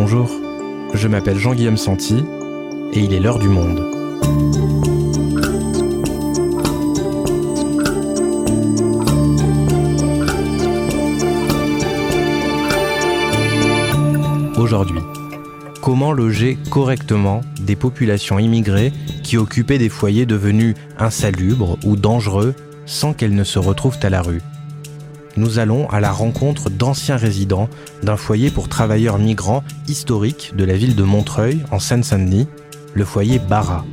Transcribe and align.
Bonjour, 0.00 0.30
je 0.94 1.08
m'appelle 1.08 1.38
Jean-Guillaume 1.38 1.76
Santi 1.76 2.22
et 2.92 3.00
il 3.00 3.12
est 3.12 3.18
l'heure 3.18 3.40
du 3.40 3.48
monde. 3.48 3.80
Aujourd'hui, 14.56 15.00
comment 15.82 16.12
loger 16.12 16.56
correctement 16.70 17.40
des 17.58 17.74
populations 17.74 18.38
immigrées 18.38 18.92
qui 19.24 19.36
occupaient 19.36 19.78
des 19.78 19.88
foyers 19.88 20.26
devenus 20.26 20.76
insalubres 20.96 21.76
ou 21.84 21.96
dangereux 21.96 22.54
sans 22.86 23.14
qu'elles 23.14 23.34
ne 23.34 23.42
se 23.42 23.58
retrouvent 23.58 23.98
à 24.02 24.10
la 24.10 24.22
rue? 24.22 24.42
Nous 25.38 25.58
allons 25.58 25.88
à 25.88 26.00
la 26.00 26.12
rencontre 26.12 26.68
d'anciens 26.68 27.16
résidents 27.16 27.68
d'un 28.02 28.16
foyer 28.16 28.50
pour 28.50 28.68
travailleurs 28.68 29.18
migrants 29.18 29.64
historique 29.86 30.52
de 30.56 30.64
la 30.64 30.76
ville 30.76 30.96
de 30.96 31.02
Montreuil, 31.02 31.64
en 31.70 31.78
Seine-Saint-Denis, 31.78 32.48
le 32.94 33.04
foyer 33.04 33.38
Barra. 33.38 33.86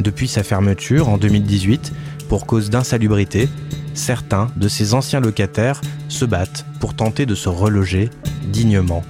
Depuis 0.00 0.28
sa 0.28 0.42
fermeture 0.42 1.08
en 1.08 1.18
2018, 1.18 1.92
pour 2.28 2.46
cause 2.46 2.70
d'insalubrité, 2.70 3.48
certains 3.94 4.48
de 4.56 4.68
ces 4.68 4.94
anciens 4.94 5.20
locataires 5.20 5.80
se 6.08 6.24
battent 6.24 6.64
pour 6.80 6.94
tenter 6.94 7.26
de 7.26 7.34
se 7.34 7.48
reloger 7.48 8.08
dignement. 8.52 9.02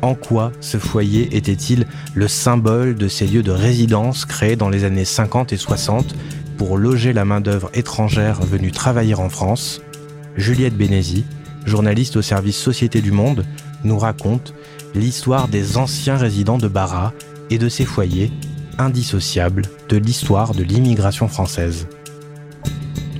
En 0.00 0.14
quoi 0.14 0.52
ce 0.60 0.78
foyer 0.78 1.36
était-il 1.36 1.86
le 2.14 2.28
symbole 2.28 2.94
de 2.94 3.08
ces 3.08 3.26
lieux 3.26 3.42
de 3.42 3.50
résidence 3.50 4.24
créés 4.24 4.54
dans 4.54 4.68
les 4.68 4.84
années 4.84 5.04
50 5.04 5.52
et 5.52 5.56
60 5.56 6.14
pour 6.56 6.78
loger 6.78 7.12
la 7.12 7.24
main-d'œuvre 7.24 7.70
étrangère 7.74 8.40
venue 8.40 8.70
travailler 8.70 9.14
en 9.14 9.28
France? 9.28 9.80
Juliette 10.38 10.76
Bénézy, 10.76 11.24
journaliste 11.66 12.16
au 12.16 12.22
service 12.22 12.56
Société 12.56 13.00
du 13.00 13.10
Monde, 13.10 13.44
nous 13.82 13.98
raconte 13.98 14.54
l'histoire 14.94 15.48
des 15.48 15.76
anciens 15.76 16.16
résidents 16.16 16.58
de 16.58 16.68
Barra 16.68 17.12
et 17.50 17.58
de 17.58 17.68
ses 17.68 17.84
foyers, 17.84 18.30
indissociables 18.78 19.62
de 19.88 19.96
l'histoire 19.96 20.54
de 20.54 20.62
l'immigration 20.62 21.26
française. 21.26 21.88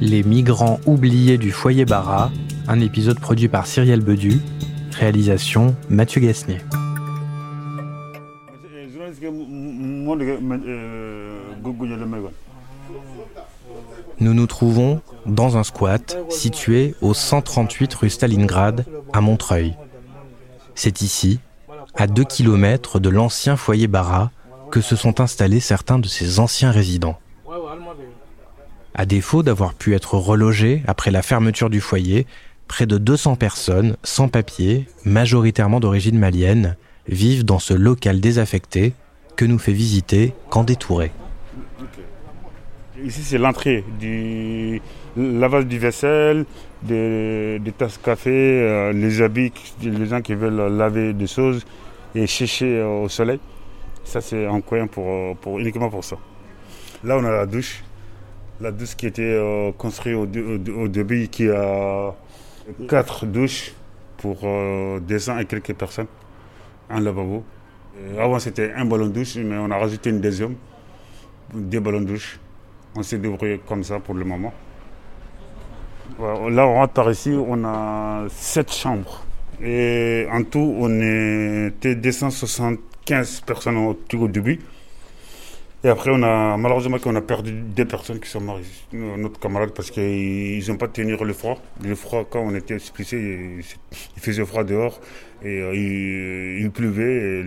Les 0.01 0.23
migrants 0.23 0.79
oubliés 0.87 1.39
du 1.39 1.51
foyer 1.51 1.85
Barra, 1.85 2.31
un 2.69 2.81
épisode 2.81 3.19
produit 3.19 3.49
par 3.49 3.67
Cyrielle 3.67 4.01
Bedu, 4.01 4.41
réalisation 4.93 5.75
Mathieu 5.91 6.21
Gasnier. 6.21 6.59
Nous 14.21 14.35
nous 14.35 14.47
trouvons 14.47 15.01
dans 15.27 15.57
un 15.57 15.63
squat 15.63 16.19
situé 16.29 16.95
au 17.01 17.15
138 17.15 17.95
rue 17.95 18.11
Stalingrad 18.11 18.85
à 19.13 19.21
Montreuil. 19.21 19.77
C'est 20.75 21.03
ici, 21.03 21.39
à 21.95 22.07
2 22.07 22.25
km 22.25 22.99
de 22.99 23.09
l'ancien 23.09 23.57
foyer 23.57 23.87
Barra, 23.87 24.31
que 24.71 24.81
se 24.81 24.97
sont 24.97 25.21
installés 25.21 25.61
certains 25.61 25.99
de 25.99 26.09
ces 26.09 26.41
anciens 26.41 26.71
résidents. 26.71 27.19
À 28.95 29.07
défaut 29.07 29.45
d'avoir 29.45 29.75
pu 29.75 29.95
être 29.95 30.15
relogés 30.15 30.83
après 30.87 31.13
la 31.13 31.23
fermeture 31.23 31.71
du 31.71 31.81
foyer, 31.81 32.27
près 32.67 32.87
de 32.87 32.99
200 32.99 33.37
personnes 33.37 33.97
sans 34.03 34.29
papier, 34.29 34.89
majoritairement 35.05 35.79
d'origine 35.79 36.19
malienne, 36.19 36.77
vivent 37.07 37.45
dans 37.45 37.61
ce 37.61 37.73
local 37.73 38.21
désaffecté 38.21 38.95
que 39.37 39.45
nous 39.45 39.59
fait 39.59 39.73
visiter 39.73 40.35
Candé 40.51 40.75
Touré. 40.75 41.13
Ici, 43.05 43.23
c'est 43.23 43.39
l'entrée 43.39 43.85
du 44.01 44.81
lavage 45.17 45.67
du 45.67 45.79
vaisselle, 45.79 46.45
des, 46.83 47.61
tasses 47.77 47.99
café, 47.99 48.31
euh, 48.31 48.93
les 48.93 49.23
habits, 49.23 49.53
les 49.83 50.07
gens 50.07 50.21
qui 50.21 50.35
veulent 50.35 50.77
laver 50.77 51.13
des 51.13 51.29
choses 51.29 51.65
et 52.15 52.27
sécher 52.27 52.83
au 52.83 53.09
soleil. 53.09 53.39
Ça, 54.03 54.21
c'est 54.21 54.47
un 54.47 54.61
coin 54.61 54.87
pour, 54.89 55.37
pour, 55.37 55.61
uniquement 55.61 55.91
pour 55.91 56.05
ça. 56.05 56.17
Là, 57.05 57.19
on 57.19 57.25
a 57.25 57.31
la 57.31 57.47
douche. 57.47 57.85
La 58.61 58.73
douche 58.73 58.97
qui 58.97 59.07
était 59.07 59.23
euh, 59.23 59.71
construite 59.73 60.17
au, 60.17 60.89
début, 60.89 61.29
qui 61.29 61.49
a 61.49 62.15
quatre 62.89 63.27
douches 63.27 63.75
pour 64.17 64.41
euh, 64.43 64.99
200 64.99 65.39
et 65.39 65.45
quelques 65.45 65.75
personnes. 65.75 66.09
Un 66.91 67.01
lavabo. 67.01 67.45
avant, 68.19 68.41
c'était 68.41 68.73
un 68.73 68.87
ballon 68.87 69.07
de 69.07 69.13
douche, 69.13 69.37
mais 69.37 69.57
on 69.57 69.71
a 69.71 69.79
rajouté 69.79 70.11
une 70.11 70.21
deuxième. 70.21 70.57
Deux 71.55 71.79
ballons 71.81 72.01
de 72.01 72.07
douche. 72.07 72.41
On 72.99 73.05
s'est 73.05 73.19
débrouillé 73.19 73.61
comme 73.65 73.85
ça 73.85 74.01
pour 74.01 74.17
le 74.17 74.25
moment. 74.25 74.53
Là, 76.19 76.67
on 76.67 76.75
rentre 76.75 76.95
par 76.95 77.09
ici, 77.09 77.31
on 77.31 77.65
a 77.65 78.25
sept 78.29 78.73
chambres. 78.73 79.25
Et 79.63 80.27
en 80.33 80.43
tout, 80.43 80.75
on 80.81 81.69
était 81.69 81.95
275 81.95 83.43
personnes 83.43 83.77
au, 83.77 84.27
début. 84.27 84.59
Et 85.85 85.89
après, 85.89 86.11
on 86.13 86.21
a, 86.25 86.57
malheureusement, 86.57 86.97
on 87.07 87.15
a 87.15 87.21
perdu 87.21 87.53
deux 87.53 87.85
personnes 87.85 88.19
qui 88.19 88.29
sont 88.29 88.41
mortes, 88.41 88.63
notre 88.93 89.39
camarade, 89.39 89.71
parce 89.71 89.93
qu'ils 89.93 90.69
n'ont 90.69 90.77
pas 90.77 90.89
tenu 90.89 91.17
le 91.17 91.33
froid. 91.33 91.63
Le 91.81 91.95
froid, 91.95 92.27
quand 92.29 92.41
on 92.41 92.55
était 92.57 92.75
expulsés, 92.75 93.63
il 94.17 94.21
faisait 94.21 94.45
froid 94.45 94.65
dehors, 94.65 95.01
et 95.45 95.61
euh, 95.61 96.59
il, 96.63 96.69
pleuvait, 96.73 97.45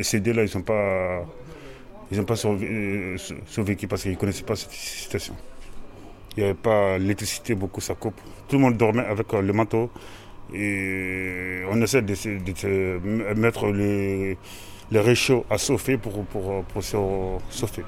et, 0.00 0.02
ces 0.02 0.18
deux-là, 0.18 0.42
ils 0.42 0.56
n'ont 0.56 0.64
pas, 0.64 1.24
ils 2.10 2.24
pas 2.24 2.34
euh, 2.44 3.16
survécu 3.46 3.86
parce 3.86 4.02
qu'ils 4.02 4.12
ne 4.12 4.16
connaissaient 4.16 4.44
pas 4.44 4.56
cette 4.56 4.70
situation. 4.70 5.34
Il 6.36 6.42
n'y 6.42 6.44
avait 6.44 6.58
pas 6.58 6.98
l'électricité, 6.98 7.54
beaucoup 7.54 7.80
ça 7.80 7.94
coupe. 7.94 8.20
Tout 8.48 8.56
le 8.56 8.62
monde 8.62 8.76
dormait 8.76 9.04
avec 9.04 9.32
euh, 9.34 9.42
le 9.42 9.52
manteau. 9.52 9.90
Et 10.54 11.62
on 11.70 11.80
essaie 11.82 12.00
de, 12.00 13.34
mettre 13.34 13.66
les 13.66 14.36
réchauds 14.92 15.44
à 15.50 15.58
chauffer 15.58 15.98
pour, 15.98 16.24
pour, 16.24 16.82
se 16.82 16.96
chauffer. 17.50 17.84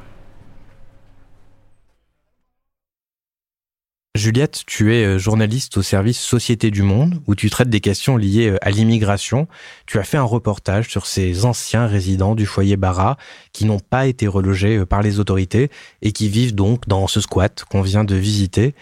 Juliette, 4.17 4.65
tu 4.67 4.93
es 4.93 5.05
euh, 5.05 5.19
journaliste 5.19 5.77
au 5.77 5.83
service 5.83 6.19
Société 6.19 6.73
du 6.73 6.83
Monde, 6.83 7.23
où 7.29 7.37
tu 7.37 7.49
traites 7.49 7.71
des 7.71 7.81
questions 7.81 8.17
liées 8.17 8.51
euh, 8.51 8.59
à 8.61 8.71
l'immigration. 8.71 9.47
Tu 9.87 10.01
as 10.01 10.03
fait 10.03 10.17
un 10.17 10.25
reportage 10.25 10.89
sur 10.89 11.07
ces 11.07 11.45
anciens 11.45 11.87
résidents 11.87 12.35
du 12.35 12.45
foyer 12.45 12.77
Barra 12.77 13.17
qui 13.53 13.67
n'ont 13.67 13.79
pas 13.79 14.09
été 14.09 14.27
relogés 14.27 14.79
euh, 14.79 14.85
par 14.85 15.03
les 15.03 15.21
autorités 15.21 15.71
et 16.03 16.11
qui 16.11 16.29
vivent 16.29 16.57
donc 16.57 16.89
dans 16.89 17.07
ce 17.07 17.21
squat 17.21 17.65
qu'on 17.71 17.83
vient 17.83 18.03
de 18.03 18.17
visiter. 18.17 18.75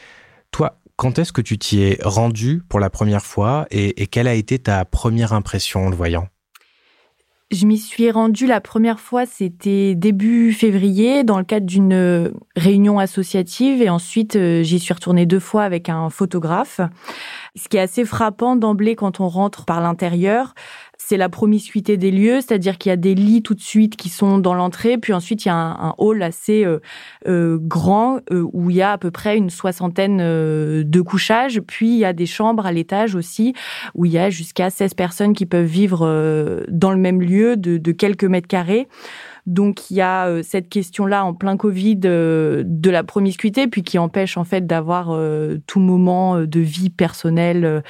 Toi, 0.50 0.78
quand 0.96 1.18
est-ce 1.18 1.34
que 1.34 1.42
tu 1.42 1.58
t'y 1.58 1.82
es 1.82 1.98
rendu 2.02 2.62
pour 2.66 2.80
la 2.80 2.88
première 2.88 3.26
fois 3.26 3.66
et, 3.70 4.02
et 4.02 4.06
quelle 4.06 4.28
a 4.28 4.34
été 4.34 4.58
ta 4.58 4.86
première 4.86 5.34
impression 5.34 5.86
en 5.86 5.90
le 5.90 5.96
voyant? 5.96 6.28
Je 7.50 7.64
m'y 7.64 7.78
suis 7.78 8.10
rendue 8.10 8.46
la 8.46 8.60
première 8.60 9.00
fois, 9.00 9.24
c'était 9.24 9.94
début 9.94 10.52
février, 10.52 11.24
dans 11.24 11.38
le 11.38 11.44
cadre 11.44 11.64
d'une 11.64 11.94
euh, 11.94 12.30
réunion 12.56 12.98
associative, 12.98 13.80
et 13.80 13.88
ensuite 13.88 14.36
euh, 14.36 14.62
j'y 14.62 14.78
suis 14.78 14.92
retournée 14.92 15.24
deux 15.24 15.40
fois 15.40 15.62
avec 15.62 15.88
un 15.88 16.10
photographe. 16.10 16.80
Ce 17.56 17.68
qui 17.68 17.78
est 17.78 17.80
assez 17.80 18.04
frappant 18.04 18.54
d'emblée 18.54 18.96
quand 18.96 19.20
on 19.20 19.28
rentre 19.28 19.64
par 19.64 19.80
l'intérieur, 19.80 20.54
c'est 21.08 21.16
la 21.16 21.30
promiscuité 21.30 21.96
des 21.96 22.10
lieux, 22.10 22.42
c'est-à-dire 22.42 22.76
qu'il 22.76 22.90
y 22.90 22.92
a 22.92 22.96
des 22.96 23.14
lits 23.14 23.40
tout 23.40 23.54
de 23.54 23.62
suite 23.62 23.96
qui 23.96 24.10
sont 24.10 24.36
dans 24.36 24.52
l'entrée, 24.52 24.98
puis 24.98 25.14
ensuite 25.14 25.46
il 25.46 25.48
y 25.48 25.50
a 25.50 25.54
un, 25.54 25.94
hall 25.96 26.22
assez 26.22 26.66
euh, 26.66 26.80
euh, 27.26 27.56
grand 27.58 28.18
euh, 28.30 28.46
où 28.52 28.68
il 28.68 28.76
y 28.76 28.82
a 28.82 28.92
à 28.92 28.98
peu 28.98 29.10
près 29.10 29.38
une 29.38 29.48
soixantaine 29.48 30.18
de 30.18 31.00
couchages, 31.00 31.62
puis 31.66 31.88
il 31.88 31.96
y 31.96 32.04
a 32.04 32.12
des 32.12 32.26
chambres 32.26 32.66
à 32.66 32.72
l'étage 32.72 33.14
aussi 33.14 33.54
où 33.94 34.04
il 34.04 34.12
y 34.12 34.18
a 34.18 34.28
jusqu'à 34.28 34.68
16 34.68 34.92
personnes 34.92 35.32
qui 35.32 35.46
peuvent 35.46 35.64
vivre 35.64 36.00
dans 36.68 36.90
le 36.90 36.98
même 36.98 37.22
lieu 37.22 37.56
de, 37.56 37.78
de 37.78 37.92
quelques 37.92 38.24
mètres 38.24 38.46
carrés. 38.46 38.86
Donc 39.48 39.90
il 39.90 39.96
y 39.96 40.02
a 40.02 40.26
euh, 40.26 40.42
cette 40.44 40.68
question-là 40.68 41.24
en 41.24 41.32
plein 41.32 41.56
Covid 41.56 42.00
euh, 42.04 42.62
de 42.66 42.90
la 42.90 43.02
promiscuité, 43.02 43.66
puis 43.66 43.82
qui 43.82 43.98
empêche 43.98 44.36
en 44.36 44.44
fait 44.44 44.66
d'avoir 44.66 45.08
euh, 45.10 45.56
tout 45.66 45.80
moment 45.80 46.42
de 46.42 46.60
vie 46.60 46.90
personnelle 46.90 47.82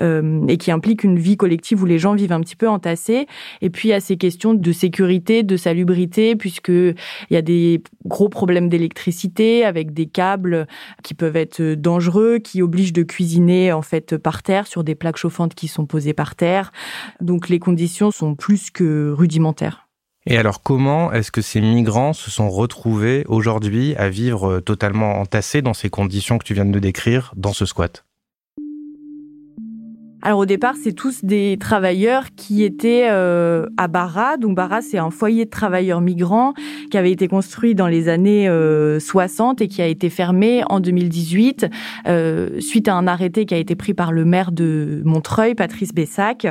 et 0.00 0.56
qui 0.56 0.72
implique 0.72 1.04
une 1.04 1.18
vie 1.18 1.36
collective 1.36 1.82
où 1.82 1.86
les 1.86 2.00
gens 2.00 2.14
vivent 2.14 2.32
un 2.32 2.40
petit 2.40 2.56
peu 2.56 2.68
entassés. 2.68 3.26
Et 3.60 3.70
puis 3.70 3.88
il 3.88 3.90
y 3.92 3.94
a 3.94 4.00
ces 4.00 4.16
questions 4.16 4.54
de 4.54 4.72
sécurité, 4.72 5.44
de 5.44 5.56
salubrité, 5.56 6.34
puisque 6.34 6.70
il 6.70 6.94
y 7.30 7.36
a 7.36 7.42
des 7.42 7.82
gros 8.04 8.28
problèmes 8.28 8.68
d'électricité 8.68 9.64
avec 9.64 9.92
des 9.92 10.06
câbles 10.06 10.66
qui 11.04 11.14
peuvent 11.14 11.36
être 11.36 11.62
dangereux, 11.74 12.38
qui 12.38 12.60
obligent 12.60 12.92
de 12.92 13.04
cuisiner 13.04 13.72
en 13.72 13.82
fait 13.82 14.16
par 14.16 14.42
terre 14.42 14.66
sur 14.66 14.82
des 14.82 14.96
plaques 14.96 15.18
chauffantes 15.18 15.54
qui 15.54 15.68
sont 15.68 15.86
posées 15.86 16.14
par 16.14 16.34
terre. 16.34 16.72
Donc 17.20 17.48
les 17.48 17.60
conditions 17.60 18.10
sont 18.10 18.34
plus 18.34 18.70
que 18.70 19.12
rudimentaires. 19.12 19.83
Et 20.26 20.38
alors 20.38 20.62
comment 20.62 21.12
est-ce 21.12 21.30
que 21.30 21.42
ces 21.42 21.60
migrants 21.60 22.14
se 22.14 22.30
sont 22.30 22.48
retrouvés 22.48 23.24
aujourd'hui 23.28 23.94
à 23.96 24.08
vivre 24.08 24.60
totalement 24.60 25.20
entassés 25.20 25.60
dans 25.60 25.74
ces 25.74 25.90
conditions 25.90 26.38
que 26.38 26.44
tu 26.44 26.54
viens 26.54 26.64
de 26.64 26.78
décrire 26.78 27.32
dans 27.36 27.52
ce 27.52 27.66
squat? 27.66 28.04
Alors 30.26 30.38
au 30.38 30.46
départ, 30.46 30.74
c'est 30.82 30.94
tous 30.94 31.22
des 31.22 31.58
travailleurs 31.60 32.28
qui 32.34 32.64
étaient 32.64 33.08
euh, 33.10 33.66
à 33.76 33.88
Barra. 33.88 34.38
Donc 34.38 34.56
Barra, 34.56 34.80
c'est 34.80 34.96
un 34.96 35.10
foyer 35.10 35.44
de 35.44 35.50
travailleurs 35.50 36.00
migrants 36.00 36.54
qui 36.90 36.96
avait 36.96 37.12
été 37.12 37.28
construit 37.28 37.74
dans 37.74 37.88
les 37.88 38.08
années 38.08 38.48
60 38.98 39.60
euh, 39.60 39.64
et 39.64 39.68
qui 39.68 39.82
a 39.82 39.86
été 39.86 40.08
fermé 40.08 40.62
en 40.70 40.80
2018 40.80 41.66
euh, 42.06 42.58
suite 42.58 42.88
à 42.88 42.94
un 42.94 43.06
arrêté 43.06 43.44
qui 43.44 43.52
a 43.52 43.58
été 43.58 43.74
pris 43.74 43.92
par 43.92 44.12
le 44.12 44.24
maire 44.24 44.50
de 44.50 45.02
Montreuil, 45.04 45.54
Patrice 45.54 45.92
Bessac, 45.92 46.46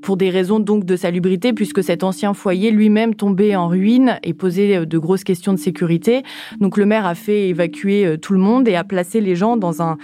pour 0.00 0.16
des 0.16 0.30
raisons 0.30 0.60
donc 0.60 0.84
de 0.84 0.94
salubrité, 0.94 1.52
puisque 1.52 1.82
cet 1.82 2.04
ancien 2.04 2.34
foyer 2.34 2.70
lui-même 2.70 3.16
tombait 3.16 3.56
en 3.56 3.66
ruine 3.66 4.20
et 4.22 4.32
posait 4.32 4.86
de 4.86 4.98
grosses 4.98 5.24
questions 5.24 5.52
de 5.52 5.58
sécurité. 5.58 6.22
Donc 6.60 6.76
le 6.76 6.86
maire 6.86 7.04
a 7.04 7.16
fait 7.16 7.48
évacuer 7.48 8.16
tout 8.22 8.32
le 8.32 8.38
monde 8.38 8.68
et 8.68 8.76
a 8.76 8.84
placé 8.84 9.20
les 9.20 9.34
gens 9.34 9.56
dans 9.56 9.82
un 9.82 9.98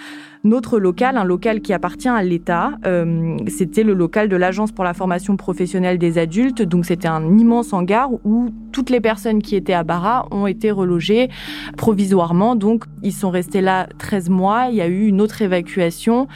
notre 0.45 0.79
local, 0.79 1.17
un 1.17 1.25
local 1.25 1.63
qui 1.63 1.73
appartient 1.73 2.09
à 2.09 2.23
l'État. 2.23 2.73
Euh, 2.87 3.37
c'était 3.49 3.83
le 3.83 3.95
local 3.95 4.29
de 4.29 4.37
l'Agence 4.37 4.73
pour 4.73 4.85
la 4.85 4.93
formation 4.93 5.37
professionnelle 5.37 5.99
des 5.99 6.19
adultes. 6.19 6.63
Donc 6.63 6.85
c'était 6.85 7.09
un 7.09 7.39
immense 7.39 7.73
hangar 7.73 8.11
où 8.25 8.51
toutes 8.71 8.91
les 8.91 9.01
personnes 9.01 9.43
qui 9.43 9.57
étaient 9.57 9.73
à 9.73 9.85
Barra 9.85 10.29
ont 10.31 10.47
été 10.47 10.71
relogées 10.71 11.31
provisoirement. 11.79 12.57
Donc 12.57 12.85
ils 13.03 13.13
sont 13.13 13.31
restés 13.31 13.63
là 13.63 13.89
13 13.99 14.29
mois. 14.29 14.67
Il 14.71 14.77
y 14.77 14.83
a 14.83 14.87
eu 14.87 15.07
une 15.07 15.23
autre 15.23 15.41
évacuation 15.41 16.29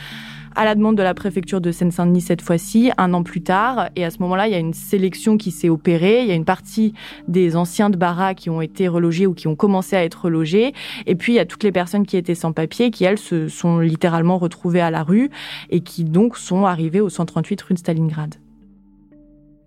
à 0.58 0.64
la 0.64 0.74
demande 0.74 0.96
de 0.96 1.04
la 1.04 1.14
préfecture 1.14 1.60
de 1.60 1.70
Seine-Saint-Denis 1.70 2.20
cette 2.20 2.42
fois-ci, 2.42 2.90
un 2.98 3.14
an 3.14 3.22
plus 3.22 3.42
tard. 3.42 3.90
Et 3.94 4.04
à 4.04 4.10
ce 4.10 4.18
moment-là, 4.18 4.48
il 4.48 4.52
y 4.52 4.56
a 4.56 4.58
une 4.58 4.74
sélection 4.74 5.36
qui 5.36 5.52
s'est 5.52 5.68
opérée. 5.68 6.22
Il 6.22 6.26
y 6.26 6.32
a 6.32 6.34
une 6.34 6.44
partie 6.44 6.94
des 7.28 7.54
anciens 7.54 7.90
de 7.90 7.96
Barra 7.96 8.34
qui 8.34 8.50
ont 8.50 8.60
été 8.60 8.88
relogés 8.88 9.28
ou 9.28 9.34
qui 9.34 9.46
ont 9.46 9.54
commencé 9.54 9.94
à 9.94 10.02
être 10.02 10.24
relogés. 10.24 10.74
Et 11.06 11.14
puis, 11.14 11.34
il 11.34 11.36
y 11.36 11.38
a 11.38 11.46
toutes 11.46 11.62
les 11.62 11.70
personnes 11.70 12.04
qui 12.04 12.16
étaient 12.16 12.34
sans 12.34 12.50
papier, 12.50 12.90
qui, 12.90 13.04
elles, 13.04 13.18
se 13.18 13.46
sont 13.46 13.78
littéralement 13.78 14.36
retrouvées 14.36 14.80
à 14.80 14.90
la 14.90 15.04
rue 15.04 15.30
et 15.70 15.78
qui, 15.78 16.02
donc, 16.02 16.36
sont 16.36 16.66
arrivées 16.66 17.00
au 17.00 17.08
138 17.08 17.62
rue 17.62 17.74
de 17.74 17.78
Stalingrad. 17.78 18.34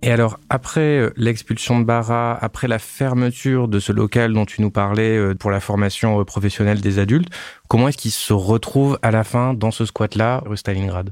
Et 0.04 0.12
alors, 0.12 0.40
après 0.50 0.98
euh, 0.98 1.14
l'expulsion 1.16 1.80
de 1.80 1.86
Barra, 1.86 2.36
après 2.42 2.68
la 2.68 2.80
fermeture 2.80 3.68
de 3.68 3.80
ce 3.80 3.92
local 3.92 4.34
dont 4.34 4.46
tu 4.46 4.62
nous 4.62 4.72
parlais 4.72 5.16
euh, 5.16 5.36
pour 5.36 5.52
la 5.52 5.60
formation 5.60 6.20
euh, 6.20 6.24
professionnelle 6.26 6.82
des 6.82 6.98
adultes, 6.98 7.30
comment 7.68 7.88
est-ce 7.88 7.98
qu'ils 7.98 8.12
se 8.12 8.34
retrouvent 8.34 8.98
à 9.04 9.12
la 9.12 9.24
fin 9.24 9.54
dans 9.54 9.70
ce 9.70 9.86
squat-là, 9.86 10.42
rue 10.46 10.58
Stalingrad? 10.58 11.12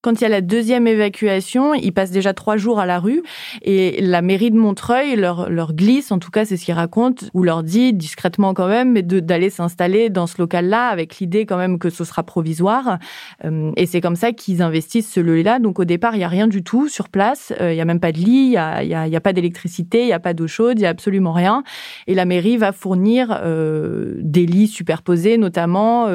Quand 0.00 0.20
il 0.20 0.22
y 0.22 0.26
a 0.26 0.28
la 0.28 0.40
deuxième 0.40 0.86
évacuation, 0.86 1.74
ils 1.74 1.92
passent 1.92 2.12
déjà 2.12 2.32
trois 2.32 2.56
jours 2.56 2.78
à 2.78 2.86
la 2.86 3.00
rue 3.00 3.22
et 3.62 4.00
la 4.00 4.22
mairie 4.22 4.52
de 4.52 4.56
Montreuil 4.56 5.16
leur, 5.16 5.50
leur 5.50 5.74
glisse, 5.74 6.12
en 6.12 6.20
tout 6.20 6.30
cas 6.30 6.44
c'est 6.44 6.56
ce 6.56 6.64
qu'ils 6.64 6.74
racontent, 6.74 7.26
ou 7.34 7.42
leur 7.42 7.64
dit 7.64 7.92
discrètement 7.92 8.54
quand 8.54 8.68
même, 8.68 8.92
mais 8.92 9.02
d'aller 9.02 9.50
s'installer 9.50 10.08
dans 10.08 10.28
ce 10.28 10.36
local-là 10.38 10.88
avec 10.88 11.18
l'idée 11.18 11.46
quand 11.46 11.56
même 11.56 11.80
que 11.80 11.90
ce 11.90 12.04
sera 12.04 12.22
provisoire. 12.22 12.98
Euh, 13.44 13.72
et 13.76 13.86
c'est 13.86 14.00
comme 14.00 14.14
ça 14.14 14.32
qu'ils 14.32 14.62
investissent 14.62 15.10
ce 15.10 15.18
lieu-là. 15.18 15.58
Donc 15.58 15.80
au 15.80 15.84
départ, 15.84 16.14
il 16.14 16.20
y 16.20 16.24
a 16.24 16.28
rien 16.28 16.46
du 16.46 16.62
tout 16.62 16.88
sur 16.88 17.08
place. 17.08 17.52
Euh, 17.60 17.72
il 17.72 17.76
y 17.76 17.80
a 17.80 17.84
même 17.84 18.00
pas 18.00 18.12
de 18.12 18.18
lit, 18.18 18.46
il 18.46 18.52
y 18.52 18.56
a, 18.56 18.84
y 18.84 18.94
a, 18.94 19.02
a 19.02 19.20
pas 19.20 19.32
d'électricité, 19.32 20.02
il 20.02 20.08
y 20.08 20.12
a 20.12 20.20
pas 20.20 20.32
d'eau 20.32 20.46
chaude, 20.46 20.78
il 20.78 20.82
y 20.82 20.86
a 20.86 20.90
absolument 20.90 21.32
rien. 21.32 21.64
Et 22.06 22.14
la 22.14 22.24
mairie 22.24 22.56
va 22.56 22.70
fournir 22.70 23.36
euh, 23.42 24.14
des 24.20 24.46
lits 24.46 24.68
superposés, 24.68 25.38
notamment 25.38 26.06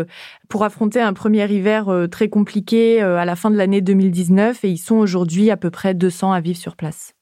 pour 0.53 0.63
affronter 0.63 1.01
un 1.01 1.13
premier 1.13 1.51
hiver 1.51 1.89
euh, 1.89 2.05
très 2.05 2.29
compliqué 2.29 3.01
euh, 3.01 3.17
à 3.17 3.25
la 3.25 3.35
fin 3.35 3.49
de 3.49 3.57
l'année 3.57 3.81
2019 3.81 4.63
et 4.63 4.69
ils 4.69 4.77
sont 4.77 4.97
aujourd'hui 4.97 5.49
à 5.49 5.57
peu 5.57 5.71
près 5.71 5.95
200 5.95 6.31
à 6.31 6.41
vivre 6.41 6.59
sur 6.59 6.75
place. 6.75 7.15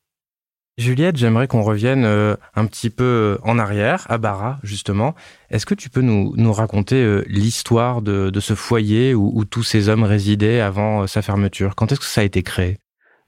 Juliette, 0.78 1.16
j'aimerais 1.16 1.48
qu'on 1.48 1.62
revienne 1.62 2.04
euh, 2.04 2.36
un 2.56 2.66
petit 2.66 2.90
peu 2.90 3.40
en 3.44 3.58
arrière, 3.58 4.06
à 4.10 4.18
Barra, 4.18 4.60
justement. 4.64 5.16
Est-ce 5.50 5.66
que 5.66 5.76
tu 5.76 5.90
peux 5.90 6.02
nous, 6.02 6.52
raconter 6.52 7.22
l'histoire 7.26 8.02
de, 8.02 8.38
ce 8.38 8.54
foyer 8.54 9.16
où, 9.16 9.46
tous 9.46 9.64
ces 9.64 9.88
hommes 9.88 10.04
résidaient 10.04 10.60
avant 10.60 11.08
sa 11.08 11.22
fermeture? 11.22 11.78
Quand 11.78 11.90
est-ce 11.94 12.02
que 12.02 12.06
ça 12.06 12.20
a 12.20 12.26
été 12.26 12.44
créé? 12.44 12.80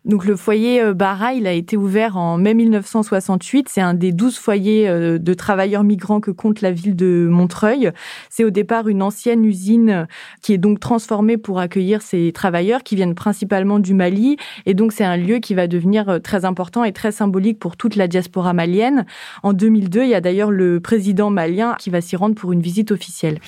Donc 0.05 0.25
le 0.25 0.35
foyer 0.35 0.81
euh, 0.81 0.94
Barra, 0.94 1.33
il 1.33 1.47
a 1.47 1.53
été 1.53 1.77
ouvert 1.77 2.17
en 2.17 2.38
mai 2.38 2.53
1968. 2.53 3.69
C'est 3.69 3.81
un 3.81 3.94
des 3.94 4.11
douze 4.11 4.38
foyers 4.38 4.89
euh, 4.89 5.17
de 5.17 5.33
travailleurs 5.33 5.83
migrants 5.83 6.19
que 6.19 6.31
compte 6.31 6.59
la 6.59 6.71
ville 6.71 6.95
de 6.95 7.27
Montreuil. 7.29 7.91
C'est 8.29 8.44
au 8.44 8.50
départ 8.50 8.89
une 8.89 9.01
ancienne 9.01 9.45
usine 9.45 10.07
qui 10.41 10.53
est 10.53 10.57
donc 10.57 10.81
transformée 10.81 11.38
pour 11.38 11.59
accueillir 11.59 12.01
ces 12.01 12.33
travailleurs 12.33 12.83
qui 12.83 12.97
viennent 12.97 13.15
principalement 13.15 13.79
du 13.79 13.94
Mali. 13.94 14.35
Et 14.65 14.73
donc 14.73 14.91
c'est 14.91 15.05
un 15.05 15.15
lieu 15.15 15.38
qui 15.38 15.53
va 15.53 15.67
devenir 15.67 16.09
euh, 16.09 16.19
très 16.19 16.44
important 16.44 16.83
et 16.83 16.91
très 16.91 17.13
symbolique 17.13 17.59
pour 17.59 17.77
toute 17.77 17.95
la 17.95 18.07
diaspora 18.07 18.51
malienne. 18.51 19.05
En 19.41 19.53
2002, 19.53 20.03
il 20.03 20.09
y 20.09 20.15
a 20.15 20.21
d'ailleurs 20.21 20.51
le 20.51 20.81
président 20.81 21.29
malien 21.29 21.75
qui 21.79 21.89
va 21.89 22.01
s'y 22.01 22.17
rendre 22.17 22.35
pour 22.35 22.51
une 22.51 22.61
visite 22.61 22.91
officielle. 22.91 23.39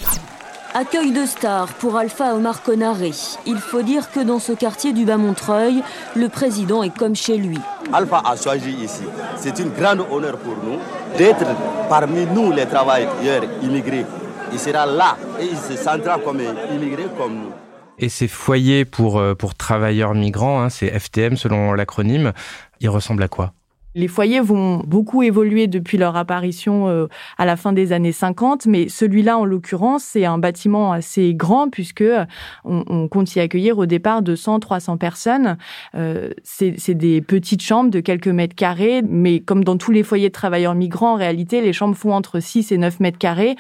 Accueil 0.78 1.14
de 1.14 1.26
stars 1.26 1.72
pour 1.76 1.96
Alpha 1.96 2.36
Omar 2.36 2.62
Konaré. 2.62 3.12
Il 3.46 3.60
faut 3.60 3.82
dire 3.82 4.12
que 4.12 4.20
dans 4.20 4.40
ce 4.40 4.52
quartier 4.52 4.92
du 4.92 5.06
Bas-Montreuil, 5.06 5.82
le 6.18 6.28
président 6.28 6.84
est 6.84 6.94
comme 6.94 7.16
chez 7.16 7.38
lui. 7.38 7.58
Alpha 7.94 8.22
a 8.26 8.36
choisi 8.36 8.72
ici. 8.72 9.04
C'est 9.38 9.58
une 9.60 9.70
grande 9.70 10.06
honneur 10.12 10.38
pour 10.38 10.58
nous 10.58 10.78
d'être 11.18 11.46
parmi 11.88 12.26
nous 12.26 12.52
les 12.52 12.66
travailleurs 12.66 13.46
immigrés. 13.64 14.06
Il 14.52 14.60
sera 14.60 14.86
là 14.86 15.16
et 15.40 15.46
il 15.46 15.58
se 15.58 15.82
sentira 15.82 16.20
comme 16.20 16.42
immigré 16.70 17.06
comme 17.18 17.36
nous. 17.36 17.52
Et 17.98 18.10
ces 18.10 18.28
foyers 18.28 18.84
pour, 18.84 19.18
euh, 19.18 19.34
pour 19.34 19.56
travailleurs 19.56 20.14
migrants, 20.14 20.62
hein, 20.62 20.70
c'est 20.70 20.90
FTM 20.90 21.38
selon 21.38 21.72
l'acronyme, 21.72 22.34
ils 22.82 22.90
ressemblent 22.90 23.24
à 23.24 23.30
quoi? 23.30 23.54
Les 23.96 24.10
foyers 24.10 24.42
vont 24.42 24.84
beaucoup 24.86 25.24
évoluer 25.24 25.68
depuis 25.68 25.98
leur 25.98 26.18
apparition 26.18 26.90
euh, 26.90 27.08
à 27.38 27.46
la 27.46 27.56
fin 27.56 27.72
des 27.72 27.94
années 27.94 28.12
50, 28.12 28.66
mais 28.66 28.90
celui-là, 28.90 29.38
en 29.38 29.46
l'occurrence, 29.46 30.04
c'est 30.04 30.26
un 30.26 30.38
bâtiment 30.38 30.92
assez 30.92 31.34
grand 31.34 31.70
puisque 31.70 32.02
euh, 32.02 32.26
on, 32.66 33.08
compte 33.08 33.34
y 33.36 33.40
accueillir 33.40 33.78
au 33.78 33.86
départ 33.86 34.22
200, 34.22 34.60
300 34.60 34.98
personnes. 34.98 35.58
Euh, 35.96 36.32
c'est 36.44 36.94
des 36.94 37.22
petites 37.22 37.62
chambres 37.62 37.90
de 37.90 38.02
quelques 38.02 38.28
mètres 38.28 38.56
carrés, 38.56 39.02
mais 39.02 39.40
comme 39.40 39.64
dans 39.64 39.78
tous 39.78 39.92
les 39.92 40.04
foyers 40.04 40.28
de 40.28 40.34
travailleurs 40.34 40.76
migrants, 40.76 41.14
en 41.14 41.18
réalité, 41.18 41.62
les 41.62 41.72
chambres 41.72 41.96
font 41.96 42.14
entre 42.14 42.42
6 42.42 42.74
et 42.74 42.78
9 42.78 43.00
mètres 43.00 43.18
carrés 43.18 43.56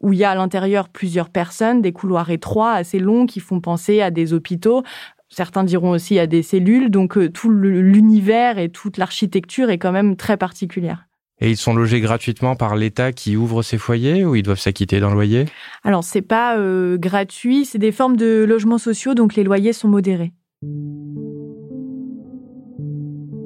où 0.00 0.12
il 0.12 0.18
y 0.18 0.24
a 0.24 0.30
à 0.30 0.34
l'intérieur 0.34 0.88
plusieurs 0.88 1.30
personnes, 1.30 1.80
des 1.80 1.92
couloirs 1.92 2.30
étroits, 2.30 2.72
assez 2.72 2.98
longs, 2.98 3.26
qui 3.26 3.40
font 3.40 3.60
penser 3.60 4.02
à 4.02 4.10
des 4.10 4.32
hôpitaux. 4.32 4.82
Certains 5.28 5.64
diront 5.64 5.90
aussi 5.90 6.18
à 6.18 6.26
des 6.26 6.42
cellules, 6.42 6.90
donc 6.90 7.18
euh, 7.18 7.28
tout 7.28 7.50
l'univers 7.50 8.58
et 8.58 8.68
toute 8.68 8.96
l'architecture 8.96 9.70
est 9.70 9.78
quand 9.78 9.92
même 9.92 10.16
très 10.16 10.36
particulière. 10.36 11.06
Et 11.40 11.50
ils 11.50 11.56
sont 11.56 11.74
logés 11.74 12.00
gratuitement 12.00 12.54
par 12.54 12.76
l'État 12.76 13.12
qui 13.12 13.36
ouvre 13.36 13.62
ces 13.62 13.76
foyers 13.76 14.24
ou 14.24 14.36
ils 14.36 14.42
doivent 14.42 14.60
s'acquitter 14.60 15.00
d'un 15.00 15.12
loyer? 15.12 15.44
Alors 15.84 16.04
c'est 16.04 16.22
pas 16.22 16.56
euh, 16.56 16.96
gratuit, 16.96 17.66
c'est 17.66 17.78
des 17.78 17.92
formes 17.92 18.16
de 18.16 18.44
logements 18.44 18.78
sociaux, 18.78 19.14
donc 19.14 19.34
les 19.34 19.44
loyers 19.44 19.72
sont 19.72 19.88
modérés. 19.88 20.32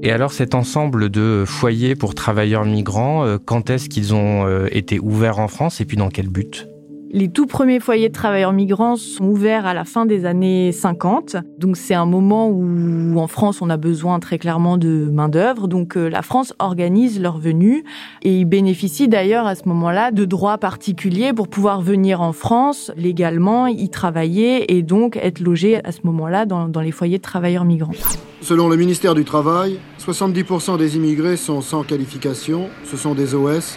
Et 0.02 0.12
alors 0.12 0.32
cet 0.32 0.54
ensemble 0.54 1.08
de 1.08 1.44
foyers 1.46 1.96
pour 1.96 2.14
travailleurs 2.14 2.64
migrants, 2.64 3.24
euh, 3.24 3.38
quand 3.44 3.70
est-ce 3.70 3.88
qu'ils 3.88 4.14
ont 4.14 4.66
été 4.66 5.00
ouverts 5.00 5.40
en 5.40 5.48
France 5.48 5.80
et 5.80 5.84
puis 5.84 5.96
dans 5.96 6.10
quel 6.10 6.28
but? 6.28 6.69
Les 7.12 7.28
tout 7.28 7.46
premiers 7.46 7.80
foyers 7.80 8.08
de 8.08 8.14
travailleurs 8.14 8.52
migrants 8.52 8.94
sont 8.94 9.24
ouverts 9.24 9.66
à 9.66 9.74
la 9.74 9.84
fin 9.84 10.06
des 10.06 10.24
années 10.24 10.70
50. 10.70 11.36
Donc 11.58 11.76
c'est 11.76 11.94
un 11.94 12.06
moment 12.06 12.48
où 12.48 13.18
en 13.18 13.26
France 13.26 13.60
on 13.60 13.68
a 13.68 13.76
besoin 13.76 14.20
très 14.20 14.38
clairement 14.38 14.76
de 14.76 15.10
main 15.12 15.28
d'œuvre. 15.28 15.66
Donc 15.66 15.96
euh, 15.96 16.08
la 16.08 16.22
France 16.22 16.54
organise 16.60 17.20
leur 17.20 17.38
venue 17.38 17.84
et 18.22 18.38
ils 18.38 18.44
bénéficient 18.44 19.08
d'ailleurs 19.08 19.46
à 19.46 19.56
ce 19.56 19.68
moment-là 19.68 20.12
de 20.12 20.24
droits 20.24 20.58
particuliers 20.58 21.32
pour 21.32 21.48
pouvoir 21.48 21.80
venir 21.80 22.20
en 22.20 22.32
France 22.32 22.92
légalement, 22.96 23.66
y 23.66 23.88
travailler 23.88 24.76
et 24.76 24.82
donc 24.82 25.16
être 25.16 25.40
logés 25.40 25.84
à 25.84 25.90
ce 25.90 26.00
moment-là 26.04 26.46
dans, 26.46 26.68
dans 26.68 26.80
les 26.80 26.92
foyers 26.92 27.18
de 27.18 27.22
travailleurs 27.22 27.64
migrants. 27.64 27.92
Selon 28.40 28.68
le 28.68 28.76
ministère 28.76 29.14
du 29.14 29.24
Travail, 29.24 29.78
70% 30.00 30.78
des 30.78 30.96
immigrés 30.96 31.36
sont 31.36 31.60
sans 31.60 31.82
qualification, 31.82 32.68
ce 32.84 32.96
sont 32.96 33.14
des 33.14 33.34
OS. 33.34 33.76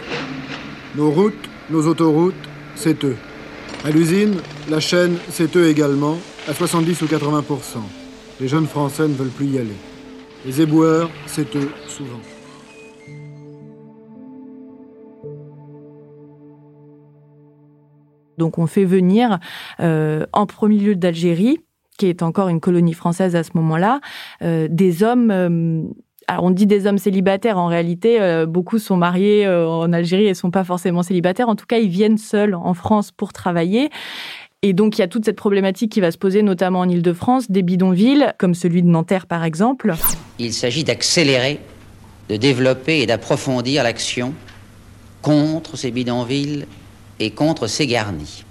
Nos 0.96 1.10
routes, 1.10 1.34
nos 1.70 1.86
autoroutes, 1.86 2.34
c'est 2.76 3.04
eux. 3.04 3.16
À 3.84 3.90
l'usine, 3.90 4.36
la 4.68 4.80
chaîne, 4.80 5.16
c'est 5.30 5.56
eux 5.56 5.68
également, 5.68 6.16
à 6.48 6.54
70 6.54 7.02
ou 7.02 7.06
80% 7.06 7.42
Les 8.40 8.48
jeunes 8.48 8.66
Français 8.66 9.08
ne 9.08 9.14
veulent 9.14 9.28
plus 9.28 9.46
y 9.46 9.58
aller. 9.58 9.76
Les 10.46 10.60
éboueurs, 10.60 11.10
c'est 11.26 11.54
eux, 11.56 11.70
souvent. 11.86 12.20
Donc 18.38 18.58
on 18.58 18.66
fait 18.66 18.84
venir 18.84 19.38
euh, 19.80 20.26
en 20.32 20.46
premier 20.46 20.78
lieu 20.78 20.96
d'Algérie, 20.96 21.58
qui 21.98 22.06
est 22.06 22.22
encore 22.22 22.48
une 22.48 22.60
colonie 22.60 22.94
française 22.94 23.36
à 23.36 23.44
ce 23.44 23.50
moment-là, 23.54 24.00
euh, 24.42 24.66
des 24.70 25.02
hommes 25.02 25.30
euh, 25.30 25.82
on 26.28 26.50
dit 26.50 26.66
des 26.66 26.86
hommes 26.86 26.98
célibataires, 26.98 27.58
en 27.58 27.66
réalité, 27.66 28.20
euh, 28.20 28.46
beaucoup 28.46 28.78
sont 28.78 28.96
mariés 28.96 29.46
euh, 29.46 29.68
en 29.68 29.92
Algérie 29.92 30.26
et 30.26 30.34
sont 30.34 30.50
pas 30.50 30.64
forcément 30.64 31.02
célibataires. 31.02 31.48
En 31.48 31.56
tout 31.56 31.66
cas, 31.66 31.78
ils 31.78 31.88
viennent 31.88 32.18
seuls 32.18 32.54
en 32.54 32.74
France 32.74 33.10
pour 33.10 33.32
travailler. 33.32 33.90
Et 34.62 34.72
donc, 34.72 34.96
il 34.96 35.02
y 35.02 35.04
a 35.04 35.08
toute 35.08 35.26
cette 35.26 35.36
problématique 35.36 35.92
qui 35.92 36.00
va 36.00 36.10
se 36.10 36.16
poser, 36.16 36.42
notamment 36.42 36.80
en 36.80 36.88
Ile-de-France, 36.88 37.50
des 37.50 37.62
bidonvilles, 37.62 38.32
comme 38.38 38.54
celui 38.54 38.82
de 38.82 38.88
Nanterre, 38.88 39.26
par 39.26 39.44
exemple. 39.44 39.92
Il 40.38 40.54
s'agit 40.54 40.84
d'accélérer, 40.84 41.60
de 42.30 42.36
développer 42.36 43.00
et 43.00 43.06
d'approfondir 43.06 43.82
l'action 43.82 44.32
contre 45.20 45.76
ces 45.76 45.90
bidonvilles 45.90 46.66
et 47.20 47.30
contre 47.30 47.66
ces 47.66 47.86
garnis, 47.86 48.44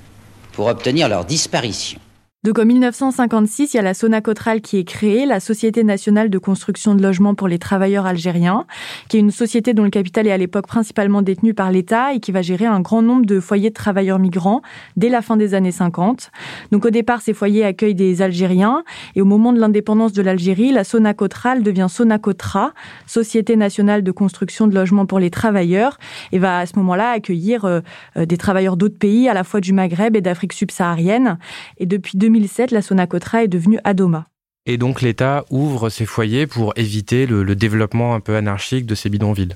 pour 0.51 0.68
obtenir 0.68 1.10
leur 1.10 1.25
disparition. 1.25 2.00
Donc 2.44 2.60
en 2.60 2.66
1956, 2.66 3.74
il 3.74 3.78
y 3.78 3.80
a 3.80 3.84
la 3.84 3.94
Sonacotral 3.94 4.60
qui 4.60 4.78
est 4.78 4.84
créée, 4.84 5.26
la 5.26 5.40
Société 5.40 5.82
nationale 5.86 6.30
de 6.30 6.38
construction 6.38 6.94
de 6.94 7.02
logements 7.02 7.36
pour 7.36 7.48
les 7.48 7.58
travailleurs 7.58 8.06
algériens, 8.06 8.66
qui 9.08 9.16
est 9.16 9.22
une 9.22 9.32
société 9.32 9.74
dont 9.74 9.86
le 9.86 9.90
capital 9.90 10.28
est 10.28 10.32
à 10.32 10.38
l'époque 10.38 10.68
principalement 10.68 11.22
détenu 11.22 11.54
par 11.54 11.72
l'État 11.72 12.14
et 12.14 12.20
qui 12.20 12.34
va 12.34 12.42
gérer 12.42 12.66
un 12.66 12.82
grand 12.82 13.02
nombre 13.02 13.26
de 13.26 13.40
foyers 13.40 13.70
de 13.70 13.74
travailleurs 13.74 14.20
migrants 14.20 14.62
dès 14.98 15.08
la 15.08 15.22
fin 15.22 15.38
des 15.38 15.54
années 15.54 15.72
50. 15.72 16.32
Donc 16.74 16.84
au 16.86 16.90
départ, 16.90 17.22
ces 17.22 17.34
foyers 17.34 17.64
accueillent 17.64 17.96
des 17.96 18.22
Algériens 18.22 18.84
et 19.16 19.22
au 19.22 19.26
moment 19.26 19.54
de 19.54 19.60
l'indépendance 19.62 20.12
de 20.12 20.22
l'Algérie, 20.22 20.74
la 20.74 20.84
Sonacotral 20.84 21.64
devient 21.64 21.88
Sonacotra, 21.90 22.74
Société 23.08 23.56
nationale 23.56 24.04
de 24.04 24.12
construction 24.12 24.68
de 24.68 24.76
logements 24.76 25.06
pour 25.06 25.20
les 25.20 25.30
travailleurs, 25.30 25.98
et 26.34 26.40
va 26.40 26.60
à 26.60 26.66
ce 26.66 26.78
moment-là 26.78 27.12
accueillir 27.12 27.64
euh, 27.64 27.80
euh, 28.18 28.26
des 28.26 28.36
travailleurs 28.36 28.76
d'autres 28.76 28.98
pays, 28.98 29.30
à 29.30 29.34
la 29.34 29.46
fois 29.46 29.62
du 29.62 29.72
Maghreb 29.72 30.18
et 30.18 30.22
d'Afrique 30.22 30.52
subsaharienne. 30.52 31.38
Et 31.78 31.86
depuis 31.86 32.18
2007, 32.34 32.72
la 32.72 32.82
Sonacotra 32.82 33.44
est 33.44 33.48
devenue 33.48 33.80
Adoma. 33.84 34.25
Et 34.66 34.78
donc 34.78 35.02
l'État 35.02 35.46
ouvre 35.52 35.90
ses 35.90 36.08
foyers 36.08 36.48
pour 36.48 36.74
éviter 36.78 37.28
le, 37.28 37.44
le 37.44 37.56
développement 37.56 38.16
un 38.16 38.22
peu 38.22 38.36
anarchique 38.36 38.88
de 38.88 38.96
ces 38.96 39.10
bidonvilles 39.10 39.56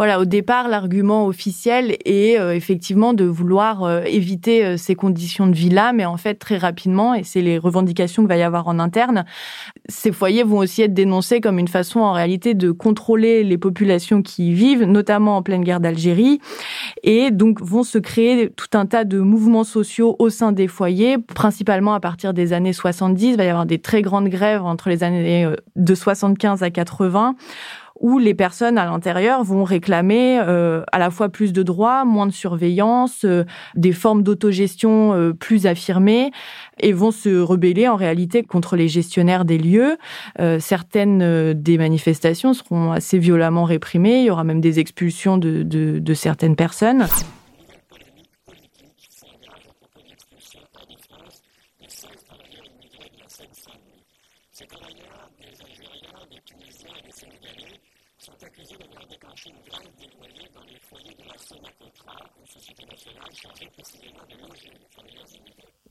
voilà, 0.00 0.18
au 0.18 0.24
départ, 0.24 0.68
l'argument 0.68 1.26
officiel 1.26 1.98
est 2.06 2.40
euh, 2.40 2.54
effectivement 2.54 3.12
de 3.12 3.26
vouloir 3.26 3.82
euh, 3.82 4.00
éviter 4.04 4.64
euh, 4.64 4.76
ces 4.78 4.94
conditions 4.94 5.46
de 5.46 5.52
vie-là, 5.52 5.92
mais 5.92 6.06
en 6.06 6.16
fait, 6.16 6.36
très 6.36 6.56
rapidement, 6.56 7.12
et 7.12 7.22
c'est 7.22 7.42
les 7.42 7.58
revendications 7.58 8.22
qu'il 8.22 8.30
va 8.30 8.38
y 8.38 8.42
avoir 8.42 8.66
en 8.66 8.78
interne, 8.78 9.26
ces 9.90 10.10
foyers 10.10 10.42
vont 10.42 10.56
aussi 10.56 10.80
être 10.80 10.94
dénoncés 10.94 11.42
comme 11.42 11.58
une 11.58 11.68
façon, 11.68 12.00
en 12.00 12.12
réalité, 12.12 12.54
de 12.54 12.70
contrôler 12.70 13.44
les 13.44 13.58
populations 13.58 14.22
qui 14.22 14.48
y 14.48 14.52
vivent, 14.54 14.84
notamment 14.84 15.36
en 15.36 15.42
pleine 15.42 15.64
guerre 15.64 15.80
d'Algérie, 15.80 16.40
et 17.02 17.30
donc 17.30 17.60
vont 17.60 17.82
se 17.82 17.98
créer 17.98 18.48
tout 18.48 18.78
un 18.78 18.86
tas 18.86 19.04
de 19.04 19.18
mouvements 19.18 19.64
sociaux 19.64 20.16
au 20.18 20.30
sein 20.30 20.52
des 20.52 20.66
foyers, 20.66 21.18
principalement 21.18 21.92
à 21.92 22.00
partir 22.00 22.32
des 22.32 22.54
années 22.54 22.72
70. 22.72 23.32
Il 23.32 23.36
va 23.36 23.44
y 23.44 23.48
avoir 23.48 23.66
des 23.66 23.78
très 23.78 24.00
grandes 24.00 24.30
grèves 24.30 24.64
entre 24.64 24.88
les 24.88 25.04
années 25.04 25.46
de 25.76 25.94
75 25.94 26.62
à 26.62 26.70
80 26.70 27.36
où 28.00 28.18
les 28.18 28.34
personnes 28.34 28.78
à 28.78 28.86
l'intérieur 28.86 29.44
vont 29.44 29.62
réclamer 29.62 30.40
euh, 30.40 30.82
à 30.90 30.98
la 30.98 31.10
fois 31.10 31.28
plus 31.28 31.52
de 31.52 31.62
droits, 31.62 32.04
moins 32.04 32.26
de 32.26 32.32
surveillance, 32.32 33.24
euh, 33.24 33.44
des 33.74 33.92
formes 33.92 34.22
d'autogestion 34.22 35.12
euh, 35.12 35.32
plus 35.34 35.66
affirmées 35.66 36.32
et 36.80 36.92
vont 36.92 37.10
se 37.10 37.40
rebeller 37.40 37.88
en 37.88 37.96
réalité 37.96 38.42
contre 38.42 38.74
les 38.74 38.88
gestionnaires 38.88 39.44
des 39.44 39.58
lieux. 39.58 39.98
certaines 40.60 41.52
des 41.52 41.76
manifestations 41.76 42.54
seront 42.54 42.92
assez 42.92 43.18
violemment 43.18 43.64
réprimées, 43.64 44.20
il 44.20 44.24
y 44.24 44.30
aura 44.30 44.44
même 44.44 44.62
des 44.62 44.78
expulsions 44.78 45.36
de, 45.36 45.62
de, 45.62 45.98
de 45.98 46.14
certaines 46.14 46.56
personnes. 46.56 47.06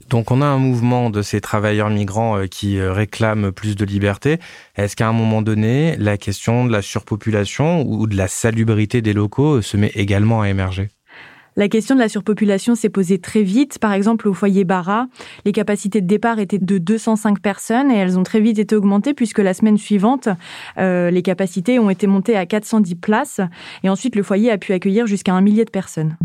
Donc 0.10 0.32
on 0.32 0.42
a 0.42 0.46
un 0.46 0.58
mouvement 0.58 1.12
de 1.12 1.22
ces 1.22 1.40
travailleurs 1.40 1.92
migrants 1.92 2.38
euh, 2.38 2.48
qui 2.48 2.80
euh, 2.80 2.92
réclament 2.92 3.52
plus 3.52 3.76
de 3.76 3.86
liberté. 3.86 4.40
Est-ce 4.76 4.96
qu'à 4.96 5.08
un 5.08 5.14
moment 5.14 5.44
donné, 5.44 5.96
la 5.98 6.18
question 6.18 6.66
de 6.66 6.72
la 6.72 6.82
surpopulation 6.82 7.84
ou 7.84 8.08
de 8.08 8.18
la 8.18 8.28
salubrité 8.28 9.04
des 9.04 9.14
locaux 9.14 9.58
euh, 9.58 9.62
se 9.62 9.78
met 9.78 9.92
également 9.94 10.42
à 10.42 10.50
émerger? 10.50 10.90
La 11.60 11.68
question 11.68 11.94
de 11.94 12.00
la 12.00 12.08
surpopulation 12.08 12.74
s'est 12.74 12.90
posée 12.90 13.20
très 13.20 13.44
vite. 13.44 13.80
Par 13.80 13.92
exemple, 13.92 14.30
au 14.30 14.34
foyer 14.34 14.64
Barra, 14.64 15.08
les 15.44 15.52
capacités 15.52 16.00
de 16.00 16.08
départ 16.08 16.40
étaient 16.40 16.58
de 16.58 16.78
205 16.78 17.42
personnes 17.42 17.92
et 17.92 17.98
elles 17.98 18.18
ont 18.18 18.24
très 18.24 18.40
vite 18.40 18.60
été 18.60 18.76
augmentées 18.76 19.14
puisque 19.14 19.40
la 19.40 19.54
semaine 19.54 19.78
suivante, 19.78 20.30
les 20.78 21.22
capacités 21.22 21.78
ont 21.78 21.90
été 21.90 22.08
montées 22.08 22.38
à 22.38 22.46
410 22.46 22.96
places 22.96 23.42
et 23.84 23.90
ensuite 23.90 24.16
le 24.16 24.24
foyer 24.24 24.52
a 24.52 24.58
pu 24.58 24.72
accueillir 24.72 25.06
jusqu'à 25.06 25.34
un 25.34 25.42
millier 25.42 25.66
de 25.66 25.70
personnes. 25.70 26.16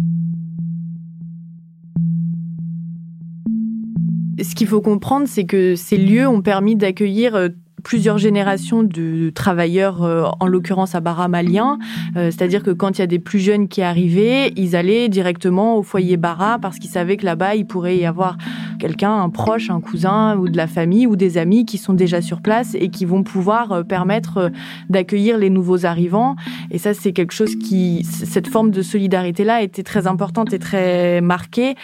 ce 4.42 4.54
qu'il 4.54 4.66
faut 4.66 4.80
comprendre, 4.80 5.26
c'est 5.28 5.44
que 5.44 5.74
ces 5.74 5.96
lieux 5.96 6.26
ont 6.26 6.42
permis 6.42 6.76
d'accueillir 6.76 7.34
euh, 7.34 7.48
plusieurs 7.84 8.18
générations 8.18 8.82
de 8.82 9.30
travailleurs, 9.30 10.02
euh, 10.02 10.24
en 10.40 10.46
l'occurrence 10.46 10.94
à 10.94 11.00
Bara 11.00 11.28
maliens. 11.28 11.78
Euh, 12.16 12.30
c'est-à-dire 12.30 12.62
que 12.62 12.70
quand 12.70 12.98
il 12.98 13.02
y 13.02 13.04
a 13.04 13.06
des 13.06 13.18
plus 13.20 13.38
jeunes 13.38 13.68
qui 13.68 13.82
arrivaient, 13.82 14.52
ils 14.56 14.74
allaient 14.74 15.08
directement 15.08 15.76
au 15.76 15.82
foyer 15.82 16.16
Bara 16.16 16.58
parce 16.58 16.78
qu'ils 16.78 16.90
savaient 16.90 17.16
que 17.16 17.26
là-bas, 17.26 17.54
il 17.54 17.66
pourrait 17.66 17.96
y 17.96 18.06
avoir 18.06 18.38
quelqu'un, 18.80 19.12
un 19.12 19.28
proche, 19.28 19.70
un 19.70 19.80
cousin 19.80 20.36
ou 20.36 20.48
de 20.48 20.56
la 20.56 20.66
famille 20.66 21.06
ou 21.06 21.14
des 21.14 21.38
amis 21.38 21.66
qui 21.66 21.78
sont 21.78 21.92
déjà 21.92 22.22
sur 22.22 22.40
place 22.40 22.74
et 22.74 22.88
qui 22.88 23.04
vont 23.04 23.22
pouvoir 23.22 23.70
euh, 23.70 23.82
permettre 23.82 24.50
d'accueillir 24.88 25.36
les 25.36 25.50
nouveaux 25.50 25.84
arrivants. 25.84 26.36
Et 26.70 26.78
ça, 26.78 26.94
c'est 26.94 27.12
quelque 27.12 27.34
chose 27.34 27.54
qui, 27.56 28.02
cette 28.04 28.48
forme 28.48 28.70
de 28.70 28.80
solidarité-là 28.80 29.60
était 29.62 29.82
très 29.82 30.06
importante 30.06 30.54
et 30.54 30.58
très 30.58 31.20
marquée 31.20 31.74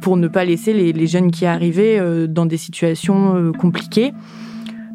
pour 0.00 0.16
ne 0.16 0.26
pas 0.26 0.44
laisser 0.44 0.72
les 0.72 1.06
jeunes 1.06 1.30
qui 1.30 1.46
arrivaient 1.46 2.26
dans 2.26 2.46
des 2.46 2.56
situations 2.56 3.52
compliquées. 3.58 4.12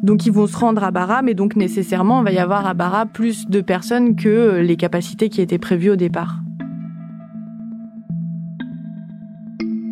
Donc 0.02 0.26
ils 0.26 0.32
vont 0.32 0.46
se 0.46 0.56
rendre 0.56 0.82
à 0.82 0.90
Bara, 0.90 1.22
mais 1.22 1.34
donc 1.34 1.54
nécessairement, 1.54 2.20
il 2.20 2.24
va 2.24 2.32
y 2.32 2.38
avoir 2.38 2.66
à 2.66 2.74
Bara 2.74 3.06
plus 3.06 3.46
de 3.46 3.60
personnes 3.60 4.16
que 4.16 4.60
les 4.60 4.76
capacités 4.76 5.28
qui 5.28 5.40
étaient 5.40 5.58
prévues 5.58 5.90
au 5.90 5.96
départ. 5.96 6.38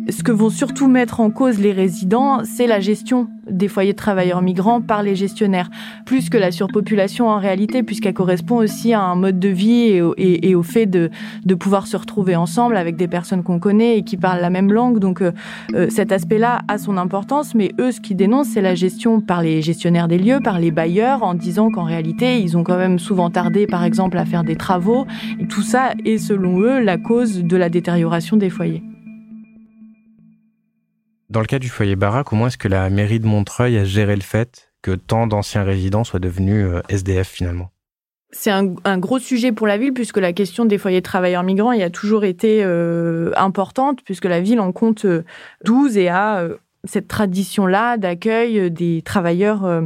Ce 0.09 0.23
que 0.23 0.31
vont 0.31 0.49
surtout 0.49 0.87
mettre 0.87 1.19
en 1.19 1.29
cause 1.29 1.59
les 1.59 1.71
résidents, 1.71 2.43
c'est 2.43 2.65
la 2.65 2.79
gestion 2.79 3.27
des 3.49 3.67
foyers 3.67 3.91
de 3.91 3.97
travailleurs 3.97 4.41
migrants 4.41 4.81
par 4.81 5.03
les 5.03 5.15
gestionnaires, 5.15 5.69
plus 6.05 6.29
que 6.29 6.37
la 6.37 6.51
surpopulation 6.51 7.29
en 7.29 7.37
réalité, 7.37 7.83
puisqu'elle 7.83 8.15
correspond 8.15 8.57
aussi 8.57 8.93
à 8.93 9.01
un 9.01 9.15
mode 9.15 9.39
de 9.39 9.49
vie 9.49 10.01
et 10.17 10.55
au, 10.55 10.63
fait 10.63 10.87
de, 10.87 11.09
pouvoir 11.55 11.85
se 11.85 11.97
retrouver 11.97 12.35
ensemble 12.35 12.77
avec 12.77 12.95
des 12.95 13.07
personnes 13.07 13.43
qu'on 13.43 13.59
connaît 13.59 13.99
et 13.99 14.03
qui 14.03 14.17
parlent 14.17 14.41
la 14.41 14.49
même 14.49 14.73
langue. 14.73 14.97
Donc 14.97 15.21
euh, 15.21 15.31
euh, 15.75 15.87
cet 15.89 16.11
aspect-là 16.11 16.61
a 16.67 16.77
son 16.79 16.97
importance, 16.97 17.53
mais 17.53 17.71
eux, 17.79 17.91
ce 17.91 18.01
qu'ils 18.01 18.17
dénoncent, 18.17 18.49
c'est 18.49 18.61
la 18.61 18.75
gestion 18.75 19.21
par 19.21 19.43
les 19.43 19.61
gestionnaires 19.61 20.07
des 20.07 20.17
lieux, 20.17 20.39
par 20.43 20.59
les 20.59 20.71
bailleurs, 20.71 21.21
en 21.21 21.35
disant 21.35 21.69
qu'en 21.69 21.83
réalité, 21.83 22.41
ils 22.41 22.57
ont 22.57 22.63
quand 22.63 22.77
même 22.77 22.97
souvent 22.97 23.29
tardé, 23.29 23.67
par 23.67 23.83
exemple, 23.83 24.17
à 24.17 24.25
faire 24.25 24.43
des 24.43 24.55
travaux. 24.55 25.05
Tout 25.49 25.61
ça 25.63 25.93
est, 26.05 26.17
selon 26.17 26.59
eux, 26.61 26.79
la 26.79 26.97
cause 26.97 27.43
de 27.43 27.57
la 27.57 27.69
détérioration 27.69 28.37
des 28.37 28.49
foyers. 28.49 28.83
Dans 31.31 31.39
le 31.39 31.45
cas 31.45 31.59
du 31.59 31.69
foyer 31.69 31.95
Barra, 31.95 32.25
comment 32.25 32.47
est-ce 32.47 32.57
que 32.57 32.67
la 32.67 32.89
mairie 32.89 33.21
de 33.21 33.25
Montreuil 33.25 33.77
a 33.77 33.85
géré 33.85 34.17
le 34.17 34.21
fait 34.21 34.73
que 34.81 34.91
tant 34.91 35.27
d'anciens 35.27 35.63
résidents 35.63 36.03
soient 36.03 36.19
devenus 36.19 36.65
euh, 36.65 36.81
SDF 36.89 37.25
finalement? 37.25 37.71
C'est 38.31 38.51
un, 38.51 38.97
gros 38.97 39.17
sujet 39.17 39.53
pour 39.53 39.65
la 39.65 39.77
ville 39.77 39.93
puisque 39.93 40.17
la 40.17 40.33
question 40.33 40.65
des 40.65 40.77
foyers 40.77 40.99
de 40.99 41.05
travailleurs 41.05 41.43
migrants 41.43 41.71
y 41.71 41.83
a 41.83 41.89
toujours 41.89 42.25
été 42.25 42.61
euh, 42.65 43.31
importante 43.37 43.99
puisque 44.03 44.25
la 44.25 44.41
ville 44.41 44.59
en 44.59 44.73
compte 44.73 45.05
12 45.63 45.97
euh, 45.97 45.99
et 46.01 46.09
a 46.09 46.47
cette 46.83 47.07
tradition-là 47.07 47.95
d'accueil 47.95 48.69
des 48.69 49.01
travailleurs 49.01 49.83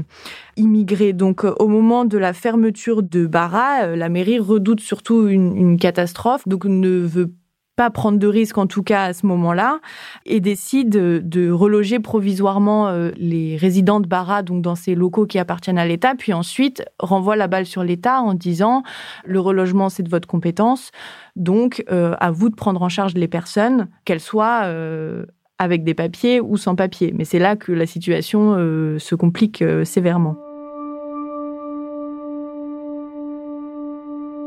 immigrés. 0.58 1.14
Donc 1.14 1.44
au 1.44 1.68
moment 1.68 2.06
de 2.06 2.18
la 2.18 2.34
fermeture 2.34 3.04
de 3.04 3.28
Barra, 3.28 3.88
la 3.88 4.10
mairie 4.10 4.40
redoute 4.40 4.80
surtout 4.80 5.28
une, 5.28 5.56
une 5.56 5.78
catastrophe, 5.78 6.48
donc 6.48 6.66
ne 6.66 7.00
veut 7.00 7.32
pas 7.76 7.90
prendre 7.90 8.18
de 8.18 8.28
risques 8.28 8.58
en 8.58 8.68
tout 8.68 8.84
cas 8.84 9.04
à 9.04 9.14
ce 9.14 9.26
moment-là 9.26 9.80
et 10.26 10.40
décide 10.40 10.90
de 10.90 11.52
reloger 11.52 12.00
provisoirement 12.00 12.88
euh, 12.88 13.12
les 13.18 13.58
résidents 13.58 14.00
de 14.00 14.08
Barra 14.08 14.44
donc 14.44 14.62
dans 14.62 14.76
ces 14.76 14.96
locaux 14.96 15.26
qui 15.26 15.40
appartiennent 15.40 15.78
à 15.78 15.86
l'État 15.86 16.16
puis 16.16 16.34
ensuite 16.34 16.86
renvoie 17.00 17.36
la 17.36 17.48
balle 17.48 17.66
sur 17.66 17.84
l'État 17.84 18.22
en 18.22 18.34
disant 18.34 18.84
le 19.26 19.40
relogement 19.40 19.90
c'est 19.90 20.04
de 20.04 20.10
votre 20.10 20.28
compétence 20.28 20.92
donc 21.36 21.84
euh, 21.92 22.16
à 22.20 22.32
vous 22.32 22.50
de 22.50 22.56
prendre 22.56 22.82
en 22.82 22.90
charge 22.90 23.14
les 23.16 23.28
personnes 23.28 23.88
qu'elles 24.06 24.22
soient 24.22 24.62
euh, 24.66 25.26
avec 25.60 25.84
des 25.84 25.94
papiers 25.94 26.40
ou 26.40 26.58
sans 26.58 26.76
papiers 26.76 27.14
mais 27.16 27.26
c'est 27.26 27.40
là 27.40 27.56
que 27.56 27.72
la 27.72 27.86
situation 27.86 28.56
se 29.00 29.16
complique 29.16 29.64
sévèrement. 29.84 30.45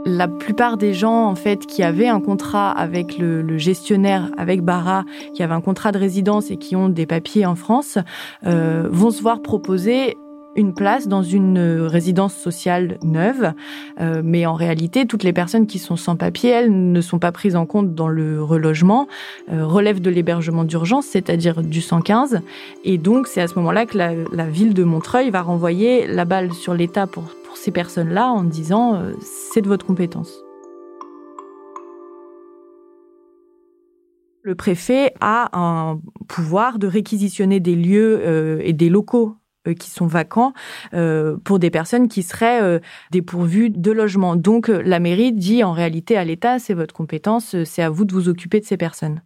La 0.08 0.28
plupart 0.28 0.76
des 0.76 0.94
gens 0.94 1.26
en 1.26 1.34
fait 1.34 1.66
qui 1.66 1.82
avaient 1.82 2.08
un 2.08 2.20
contrat 2.20 2.70
avec 2.70 3.18
le, 3.18 3.58
gestionnaire, 3.58 4.30
avec 4.36 4.62
Bara, 4.62 5.04
qui 5.34 5.42
avaient 5.42 5.54
un 5.54 5.60
contrat 5.60 5.92
de 5.92 5.98
résidence 5.98 6.50
et 6.50 6.56
qui 6.56 6.76
ont 6.76 6.88
des 6.88 7.06
papiers 7.06 7.46
en 7.46 7.54
France, 7.54 7.98
euh, 8.46 8.88
vont 8.90 9.10
se 9.10 9.22
voir 9.22 9.42
proposer 9.42 10.16
une 10.56 10.74
place 10.74 11.06
dans 11.06 11.22
une 11.22 11.58
résidence 11.86 12.34
sociale 12.34 12.98
neuve, 13.04 13.52
euh, 14.00 14.22
mais 14.24 14.44
en 14.44 14.54
réalité, 14.54 15.06
toutes 15.06 15.22
les 15.22 15.32
personnes 15.32 15.66
qui 15.66 15.78
sont 15.78 15.94
sans 15.94 16.16
papier, 16.16 16.50
elles 16.50 16.92
ne 16.92 17.00
sont 17.00 17.20
pas 17.20 17.30
prises 17.30 17.54
en 17.54 17.64
compte 17.64 17.94
dans 17.94 18.08
le 18.08 18.42
relogement, 18.42 19.06
euh, 19.52 19.64
relèvent 19.64 20.00
de 20.00 20.10
l'hébergement 20.10 20.64
d'urgence, 20.64 21.06
c'est-à-dire 21.06 21.62
du 21.62 21.80
115, 21.80 22.40
et 22.84 22.98
donc 22.98 23.28
c'est 23.28 23.40
à 23.40 23.46
ce 23.46 23.54
moment-là 23.54 23.86
que 23.86 23.96
la, 23.96 24.12
la, 24.32 24.46
ville 24.46 24.74
de 24.74 24.82
Montreuil 24.82 25.30
va 25.30 25.42
renvoyer 25.42 26.08
la 26.08 26.24
balle 26.24 26.52
sur 26.52 26.74
l'État 26.74 27.06
pour 27.06 27.24
ces 27.56 27.70
personnes-là 27.70 28.30
en 28.30 28.44
disant 28.44 28.94
euh, 28.94 29.12
c'est 29.20 29.62
de 29.62 29.68
votre 29.68 29.86
compétence. 29.86 30.42
Le 34.42 34.54
préfet 34.54 35.12
a 35.20 35.50
un 35.52 36.00
pouvoir 36.26 36.78
de 36.78 36.86
réquisitionner 36.86 37.60
des 37.60 37.74
lieux 37.74 38.20
euh, 38.22 38.60
et 38.62 38.72
des 38.72 38.88
locaux 38.88 39.36
euh, 39.66 39.74
qui 39.74 39.90
sont 39.90 40.06
vacants 40.06 40.52
pour 41.44 41.58
des 41.58 41.70
personnes 41.70 42.08
qui 42.08 42.22
seraient 42.22 42.80
dépourvues 43.10 43.70
de 43.70 43.90
logement. 43.90 44.36
Donc 44.36 44.68
la 44.68 45.00
mairie 45.00 45.32
dit 45.32 45.62
en 45.64 45.72
réalité 45.72 46.16
à 46.16 46.24
l'État, 46.24 46.58
c'est 46.58 46.74
votre 46.74 46.94
compétence, 46.94 47.62
c'est 47.64 47.82
à 47.82 47.90
vous 47.90 48.04
de 48.04 48.14
vous 48.14 48.28
occuper 48.28 48.60
de 48.60 48.64
ces 48.64 48.76
personnes. 48.76 49.20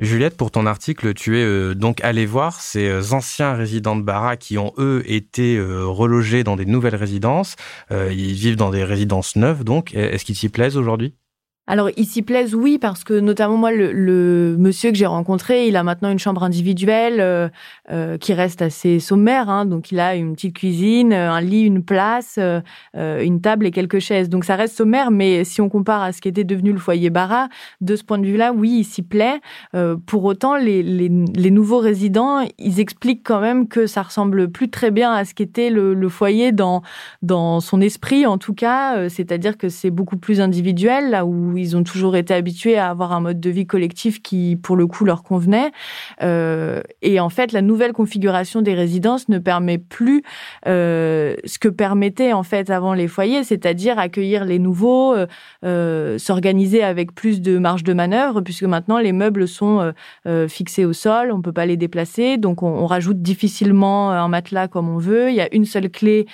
Juliette, 0.00 0.36
pour 0.36 0.50
ton 0.50 0.66
article, 0.66 1.14
tu 1.14 1.38
es 1.38 1.74
donc 1.74 2.02
allé 2.02 2.24
voir 2.26 2.60
ces 2.60 3.12
anciens 3.12 3.54
résidents 3.54 3.96
de 3.96 4.02
Barra 4.02 4.36
qui 4.36 4.58
ont, 4.58 4.72
eux, 4.78 5.02
été 5.06 5.60
relogés 5.60 6.42
dans 6.42 6.56
des 6.56 6.66
nouvelles 6.66 6.96
résidences. 6.96 7.56
ils 7.90 8.32
vivent 8.32 8.56
dans 8.56 8.70
des 8.70 8.84
résidences 8.84 9.36
neuves, 9.36 9.62
donc. 9.62 9.94
Est-ce 9.94 10.24
qu'ils 10.24 10.36
s'y 10.36 10.48
plaisent 10.48 10.76
aujourd'hui? 10.76 11.14
Alors, 11.70 11.88
ils 11.96 12.04
s'y 12.04 12.22
plaisent, 12.22 12.52
oui, 12.52 12.78
parce 12.78 13.04
que 13.04 13.14
notamment 13.20 13.56
moi, 13.56 13.70
le, 13.70 14.56
monsieur 14.58 14.90
que 14.90 14.96
j'ai 14.96 15.06
rencontré, 15.06 15.68
il 15.68 15.76
a 15.76 15.84
maintenant 15.84 16.10
une 16.10 16.18
chambre 16.18 16.42
individuelle 16.42 17.20
euh, 17.20 17.48
euh, 17.92 18.18
qui 18.18 18.32
reste 18.32 18.60
assez 18.60 18.98
sommaire. 18.98 19.48
Hein, 19.48 19.66
donc, 19.66 19.92
il 19.92 20.00
a 20.00 20.16
une 20.16 20.34
petite 20.34 20.56
cuisine, 20.56 21.12
euh, 21.12 21.30
un 21.30 21.40
lit, 21.40 21.62
une 21.62 21.84
place, 21.84 22.40
une 22.96 23.40
table 23.40 23.66
et 23.66 23.70
quelques 23.70 24.00
chaises. 24.00 24.28
Donc, 24.28 24.44
ça 24.44 24.56
reste 24.56 24.76
sommaire, 24.76 25.12
mais 25.12 25.44
si 25.44 25.60
on 25.60 25.68
compare 25.68 26.02
à 26.02 26.10
ce 26.10 26.20
qui 26.20 26.26
était 26.26 26.42
devenu 26.42 26.72
le 26.72 26.80
foyer 26.80 27.08
Barra, 27.08 27.48
de 27.80 27.94
ce 27.94 28.02
point 28.02 28.18
de 28.18 28.26
vue-là, 28.26 28.52
oui, 28.52 28.78
il 28.80 28.84
s'y 28.84 29.02
plaît. 29.02 29.40
pour 30.06 30.24
autant, 30.24 30.56
les, 30.56 30.82
les, 30.82 31.08
les, 31.08 31.50
nouveaux 31.52 31.78
résidents, 31.78 32.40
ils 32.58 32.80
expliquent 32.80 33.22
quand 33.22 33.40
même 33.40 33.68
que 33.68 33.86
ça 33.86 34.02
ressemble 34.02 34.50
plus 34.50 34.70
très 34.70 34.90
bien 34.90 35.12
à 35.12 35.24
ce 35.24 35.34
qu'était 35.34 35.70
le, 35.70 35.94
le 35.94 36.08
foyer 36.08 36.50
dans 36.50 36.82
dans 37.22 37.60
son 37.60 37.80
esprit, 37.80 38.26
en 38.26 38.38
tout 38.38 38.54
cas. 38.54 39.08
C'est-à-dire 39.08 39.56
que 39.56 39.68
c'est 39.68 39.90
beaucoup 39.90 40.16
plus 40.16 40.40
individuel, 40.40 41.10
là 41.10 41.24
où 41.24 41.59
ils 41.60 41.76
ont 41.76 41.82
toujours 41.82 42.16
été 42.16 42.34
habitués 42.34 42.78
à 42.78 42.90
avoir 42.90 43.12
un 43.12 43.20
mode 43.20 43.40
de 43.40 43.50
vie 43.50 43.66
collectif 43.66 44.22
qui, 44.22 44.58
pour 44.60 44.76
le 44.76 44.86
coup, 44.86 45.04
leur 45.04 45.22
convenait. 45.22 45.70
Euh, 46.22 46.80
et 47.02 47.20
en 47.20 47.28
fait, 47.28 47.52
la 47.52 47.62
nouvelle 47.62 47.92
configuration 47.92 48.62
des 48.62 48.74
résidences 48.74 49.28
ne 49.28 49.38
permet 49.38 49.78
plus 49.78 50.22
euh, 50.66 51.34
ce 51.44 51.58
que 51.58 51.68
permettaient 51.68 52.32
en 52.32 52.42
fait 52.42 52.70
avant 52.70 52.94
les 52.94 53.08
foyers, 53.08 53.44
c'est-à-dire 53.44 53.98
accueillir 53.98 54.44
les 54.44 54.58
nouveaux, 54.58 55.14
euh, 55.64 56.18
s'organiser 56.18 56.82
avec 56.82 57.14
plus 57.14 57.40
de 57.40 57.58
marge 57.58 57.84
de 57.84 57.92
manœuvre, 57.92 58.40
puisque 58.40 58.64
maintenant 58.64 58.98
les 58.98 59.12
meubles 59.12 59.48
sont 59.48 59.92
fixés 60.48 60.84
au 60.84 60.92
sol, 60.92 61.30
on 61.32 61.42
peut 61.42 61.52
pas 61.52 61.66
les 61.66 61.76
déplacer, 61.76 62.36
donc 62.36 62.62
on, 62.62 62.68
on, 62.68 62.86
rajoute 62.86 63.22
difficilement 63.22 64.10
un 64.10 64.28
matelas 64.28 64.68
comme 64.68 64.88
on 64.88 64.98
veut. 64.98 65.30
Il 65.30 65.34
y 65.34 65.40
a 65.40 65.52
une 65.54 65.64
seule 65.64 65.90
clé 65.90 66.26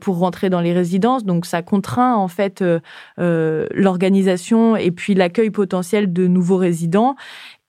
pour 0.00 0.18
rentrer 0.18 0.50
dans 0.50 0.60
les 0.60 0.72
résidences, 0.72 1.24
donc 1.24 1.46
ça 1.46 1.62
contraint 1.62 2.14
en 2.16 2.28
fait 2.28 2.64
l'organisation 3.16 4.57
et 4.76 4.90
puis 4.90 5.14
l'accueil 5.14 5.50
potentiel 5.50 6.12
de 6.12 6.26
nouveaux 6.26 6.56
résidents. 6.56 7.16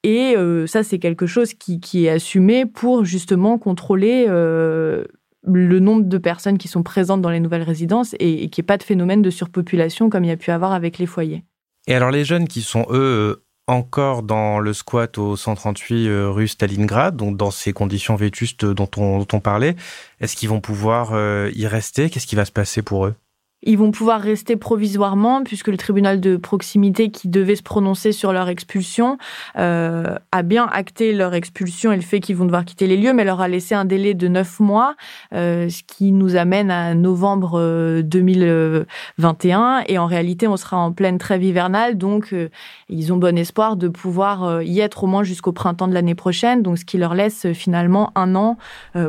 Et 0.04 0.36
euh, 0.38 0.66
ça, 0.66 0.84
c'est 0.84 1.00
quelque 1.00 1.28
chose 1.28 1.54
qui, 1.54 2.06
est 2.06 2.10
assumé 2.10 2.66
pour 2.66 3.04
justement 3.04 3.58
contrôler 3.58 4.26
euh, 4.30 5.04
le 5.46 5.80
nombre 5.80 6.04
de 6.04 6.18
personnes 6.18 6.58
qui 6.58 6.68
sont 6.68 6.84
présentes 6.84 7.22
dans 7.22 7.30
les 7.30 7.40
nouvelles 7.40 7.64
résidences 7.64 8.16
et, 8.20 8.50
qu'il 8.50 8.62
n'y 8.62 8.66
ait 8.66 8.68
pas 8.68 8.78
de 8.78 8.84
phénomène 8.84 9.22
de 9.22 9.30
surpopulation 9.30 10.10
comme 10.10 10.24
il 10.24 10.30
y 10.30 10.32
a 10.32 10.38
pu 10.38 10.52
avoir 10.52 10.72
avec 10.72 10.98
les 11.00 11.06
foyers. 11.06 11.44
Et 11.88 11.96
alors 11.96 12.12
les 12.12 12.24
jeunes 12.24 12.48
qui 12.48 12.62
sont, 12.62 12.86
eux, 12.92 13.44
encore 13.68 14.24
dans 14.24 14.60
le 14.60 14.74
squat 14.74 15.18
au 15.18 15.36
138 15.36 16.08
euh, 16.08 16.30
rue 16.30 16.48
Stalingrad, 16.48 17.18
donc 17.18 17.36
dans 17.36 17.52
ces 17.52 17.74
conditions 17.74 18.16
vétustes 18.16 18.66
dont 18.66 18.90
on, 18.96 19.20
dont 19.20 19.28
on 19.34 19.40
parlait, 19.42 19.76
est-ce 20.22 20.36
qu'ils 20.38 20.50
vont 20.50 20.62
pouvoir 20.62 21.12
y 21.50 21.68
rester? 21.68 22.10
Qu'est-ce 22.10 22.28
qui 22.28 22.36
va 22.36 22.46
se 22.46 22.52
passer 22.52 22.82
pour 22.82 23.06
eux? 23.06 23.16
Ils 23.64 23.78
vont 23.78 23.92
pouvoir 23.92 24.22
rester 24.22 24.56
provisoirement 24.56 25.44
puisque 25.44 25.68
le 25.68 25.78
tribunal 25.78 26.20
de 26.20 26.38
proximité 26.38 27.12
qui 27.12 27.28
devait 27.28 27.56
se 27.56 27.64
prononcer 27.64 28.12
sur 28.12 28.32
leur 28.34 28.50
expulsion 28.50 29.18
euh, 29.58 30.16
a 30.32 30.44
bien 30.44 30.68
acté 30.72 31.14
leur 31.14 31.34
expulsion 31.34 31.92
et 31.92 31.96
le 31.96 32.02
fait 32.02 32.20
qu'ils 32.20 32.36
vont 32.36 32.46
devoir 32.46 32.66
quitter 32.66 32.88
les 32.88 32.98
lieux, 32.98 33.14
mais 33.14 33.24
leur 33.24 33.42
a 33.42 33.48
laissé 33.48 33.76
un 33.76 33.86
délai 33.86 34.14
de 34.14 34.28
neuf 34.28 34.60
mois, 34.60 34.96
euh, 35.34 35.70
ce 35.70 35.84
qui 35.84 36.12
nous 36.12 36.36
amène 36.36 36.72
à 36.72 36.96
novembre 36.96 38.02
2021. 38.02 39.80
Euh, 39.80 39.84
et 39.88 39.98
en 39.98 40.06
réalité, 40.06 40.48
on 40.48 40.58
sera 40.58 40.78
en 40.78 40.92
pleine 40.92 41.18
trêve 41.18 41.44
hivernale, 41.44 41.98
donc 41.98 42.34
euh, 42.34 42.50
ils 42.90 43.12
ont 43.14 43.18
bon 43.18 43.38
espoir 43.38 43.76
de 43.76 43.88
pouvoir 43.88 44.44
euh, 44.44 44.64
y 44.64 44.80
être 44.80 45.04
au 45.04 45.08
moins 45.08 45.24
jusqu'au 45.24 45.52
printemps 45.52 45.88
de 45.88 45.94
l'année 45.94 46.16
prochaine, 46.16 46.62
donc 46.62 46.78
ce 46.78 46.86
qui 46.86 46.98
leur 46.98 47.14
laisse 47.14 47.52
finalement 47.54 48.12
un 48.16 48.36
an 48.36 48.58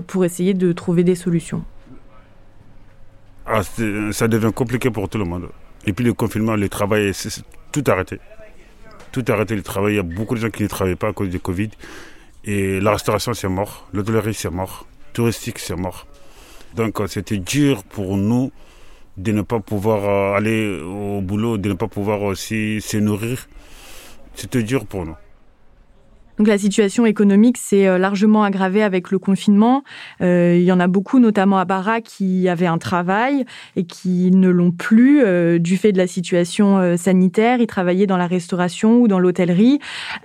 pour 0.07 0.25
essayer 0.25 0.55
de 0.55 0.73
trouver 0.73 1.05
des 1.05 1.15
solutions. 1.15 1.63
Ah, 3.53 3.63
ça 4.13 4.29
devient 4.29 4.53
compliqué 4.55 4.91
pour 4.91 5.09
tout 5.09 5.19
le 5.19 5.25
monde. 5.25 5.49
Et 5.85 5.93
puis 5.93 6.05
le 6.05 6.15
confinement, 6.15 6.55
le 6.55 6.69
travail, 6.69 7.13
c'est 7.13 7.43
tout 7.73 7.83
arrêté. 7.89 8.21
Tout 9.11 9.25
arrêté 9.27 9.57
le 9.57 9.63
travail. 9.63 9.95
Il 9.95 9.97
y 9.97 9.99
a 9.99 10.05
beaucoup 10.05 10.37
de 10.37 10.41
gens 10.41 10.51
qui 10.51 10.63
ne 10.63 10.69
travaillent 10.69 10.95
pas 10.95 11.09
à 11.09 11.13
cause 11.13 11.31
du 11.31 11.41
Covid. 11.41 11.71
Et 12.45 12.79
la 12.79 12.93
restauration, 12.93 13.35
c'est 13.35 13.49
mort. 13.49 13.89
L'hôtellerie, 13.93 14.35
c'est 14.35 14.51
mort. 14.51 14.87
Touristique, 15.13 15.59
c'est 15.59 15.75
mort. 15.75 16.07
Donc 16.77 17.01
euh, 17.01 17.09
c'était 17.09 17.39
dur 17.39 17.83
pour 17.83 18.17
nous 18.17 18.53
de 19.17 19.33
ne 19.33 19.43
pas 19.43 19.59
pouvoir 19.59 20.05
euh, 20.05 20.37
aller 20.37 20.81
au 20.81 21.21
boulot, 21.21 21.59
de 21.59 21.71
ne 21.71 21.75
pas 21.75 21.89
pouvoir 21.89 22.23
aussi 22.23 22.81
se 22.81 22.99
nourrir. 22.99 23.49
C'était 24.37 24.63
dur 24.63 24.87
pour 24.87 25.05
nous. 25.07 25.17
Donc 26.41 26.49
la 26.49 26.57
situation 26.57 27.05
économique 27.05 27.59
s'est 27.59 27.87
euh, 27.87 27.99
largement 27.99 28.45
aggravée 28.45 28.83
avec 28.83 29.11
le 29.11 29.19
confinement. 29.19 29.85
Euh, 30.23 30.57
il 30.59 30.65
y 30.65 30.73
en 30.73 30.81
a 30.81 30.87
beaucoup, 30.87 31.19
notamment 31.19 31.59
à 31.59 31.67
Barra, 31.67 32.01
qui 32.01 32.49
avaient 32.49 32.65
un 32.65 32.79
travail 32.79 33.45
et 33.77 33.85
qui 33.85 34.31
ne 34.31 34.49
l'ont 34.49 34.71
plus 34.71 35.23
euh, 35.23 35.59
du 35.59 35.77
fait 35.77 35.93
de 35.93 35.99
la 35.99 36.07
situation 36.07 36.79
euh, 36.79 36.97
sanitaire. 36.97 37.61
Ils 37.61 37.67
travaillaient 37.67 38.07
dans 38.07 38.17
la 38.17 38.27
restauration 38.27 39.03
ou 39.03 39.07
dans 39.07 39.19
l'hôtellerie 39.19 39.81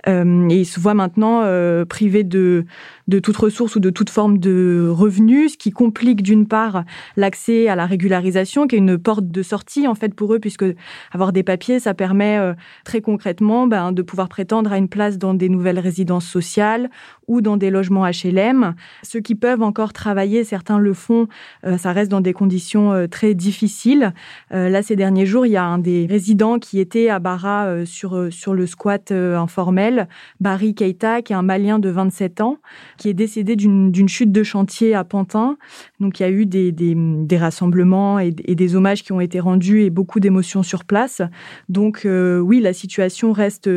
euh, 0.08 0.48
et 0.48 0.60
ils 0.60 0.64
se 0.64 0.80
voient 0.80 0.94
maintenant 0.94 1.44
privés 1.86 2.24
de 2.24 2.64
de 3.08 3.18
toute 3.20 3.36
ressource 3.36 3.76
ou 3.76 3.80
de 3.80 3.90
toute 3.90 4.10
forme 4.10 4.38
de 4.38 4.88
revenus, 4.90 5.52
ce 5.52 5.56
qui 5.56 5.70
complique 5.70 6.22
d'une 6.22 6.46
part 6.46 6.84
l'accès 7.16 7.68
à 7.68 7.76
la 7.76 7.86
régularisation, 7.86 8.66
qui 8.66 8.76
est 8.76 8.78
une 8.78 8.98
porte 8.98 9.28
de 9.28 9.42
sortie 9.42 9.86
en 9.86 9.94
fait 9.94 10.14
pour 10.14 10.34
eux, 10.34 10.38
puisque 10.38 10.64
avoir 11.12 11.32
des 11.32 11.42
papiers, 11.42 11.78
ça 11.78 11.94
permet 11.94 12.38
euh, 12.38 12.54
très 12.84 13.00
concrètement 13.00 13.66
ben, 13.66 13.92
de 13.92 14.02
pouvoir 14.02 14.28
prétendre 14.28 14.72
à 14.72 14.78
une 14.78 14.88
place 14.88 15.18
dans 15.18 15.34
des 15.34 15.48
nouvelles 15.48 15.78
résidences 15.78 16.05
sociales 16.20 16.90
ou 17.28 17.40
dans 17.40 17.56
des 17.56 17.70
logements 17.70 18.06
HLM. 18.06 18.74
Ceux 19.02 19.20
qui 19.20 19.34
peuvent 19.34 19.62
encore 19.62 19.92
travailler, 19.92 20.44
certains 20.44 20.78
le 20.78 20.94
font, 20.94 21.28
euh, 21.64 21.76
ça 21.76 21.92
reste 21.92 22.10
dans 22.10 22.20
des 22.20 22.32
conditions 22.32 22.92
euh, 22.92 23.06
très 23.06 23.34
difficiles. 23.34 24.12
là, 24.50 24.82
ces 24.82 24.96
derniers 24.96 25.26
jours, 25.26 25.46
il 25.46 25.52
y 25.52 25.56
a 25.56 25.64
un 25.64 25.78
des 25.78 26.06
résidents 26.06 26.58
qui 26.58 26.78
était 26.80 27.08
à 27.08 27.18
Barra 27.18 27.84
sur, 27.84 28.28
sur 28.30 28.54
le 28.54 28.66
squat 28.66 29.10
informel, 29.10 30.08
Barry 30.40 30.74
Keita, 30.74 31.22
qui 31.22 31.32
est 31.32 31.36
un 31.36 31.42
Malien 31.42 31.78
de 31.78 31.88
27 31.88 32.40
ans, 32.40 32.58
qui 32.98 33.08
est 33.08 33.14
décédé 33.14 33.56
d'une 33.56 34.08
chute 34.08 34.32
de 34.32 34.42
chantier 34.42 34.94
à 34.94 35.04
Pantin. 35.04 35.56
Donc 36.00 36.20
il 36.20 36.22
y 36.22 36.26
a 36.26 36.30
eu 36.30 36.46
des, 36.46 36.72
des, 36.72 36.94
des 36.96 37.38
rassemblements 37.38 38.18
et, 38.18 38.34
et, 38.44 38.54
des 38.54 38.76
hommages 38.76 39.02
qui 39.02 39.12
ont 39.12 39.20
été 39.20 39.40
rendus 39.40 39.82
et 39.82 39.90
beaucoup 39.90 40.20
d'émotions 40.20 40.62
sur 40.62 40.84
place. 40.84 41.22
Donc 41.68 42.04
euh, 42.04 42.38
oui, 42.38 42.60
la 42.60 42.72
situation 42.72 43.32
reste 43.32 43.70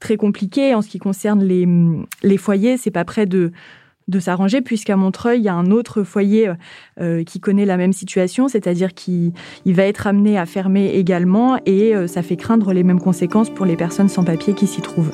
très 0.00 0.16
compliquée 0.16 0.74
en 0.74 0.82
ce 0.82 0.88
qui 0.88 0.98
concerne 0.98 1.42
les, 1.42 1.66
les 2.22 2.36
foyers. 2.36 2.76
C'est 2.76 2.90
pas 2.90 3.04
près 3.04 3.26
de 3.26 3.52
de 4.08 4.20
s'arranger 4.20 4.60
puisqu'à 4.60 4.96
Montreuil, 4.96 5.40
il 5.40 5.44
y 5.44 5.48
a 5.48 5.54
un 5.54 5.70
autre 5.70 6.02
foyer 6.02 6.52
euh, 7.00 7.24
qui 7.24 7.40
connaît 7.40 7.64
la 7.64 7.76
même 7.76 7.92
situation, 7.92 8.48
c'est-à-dire 8.48 8.94
qu'il 8.94 9.32
va 9.66 9.84
être 9.84 10.06
amené 10.06 10.38
à 10.38 10.46
fermer 10.46 10.90
également 10.94 11.58
et 11.66 11.94
euh, 11.94 12.06
ça 12.06 12.22
fait 12.22 12.36
craindre 12.36 12.72
les 12.72 12.82
mêmes 12.82 13.00
conséquences 13.00 13.50
pour 13.50 13.66
les 13.66 13.76
personnes 13.76 14.08
sans 14.08 14.24
papier 14.24 14.54
qui 14.54 14.66
s'y 14.66 14.82
trouvent. 14.82 15.12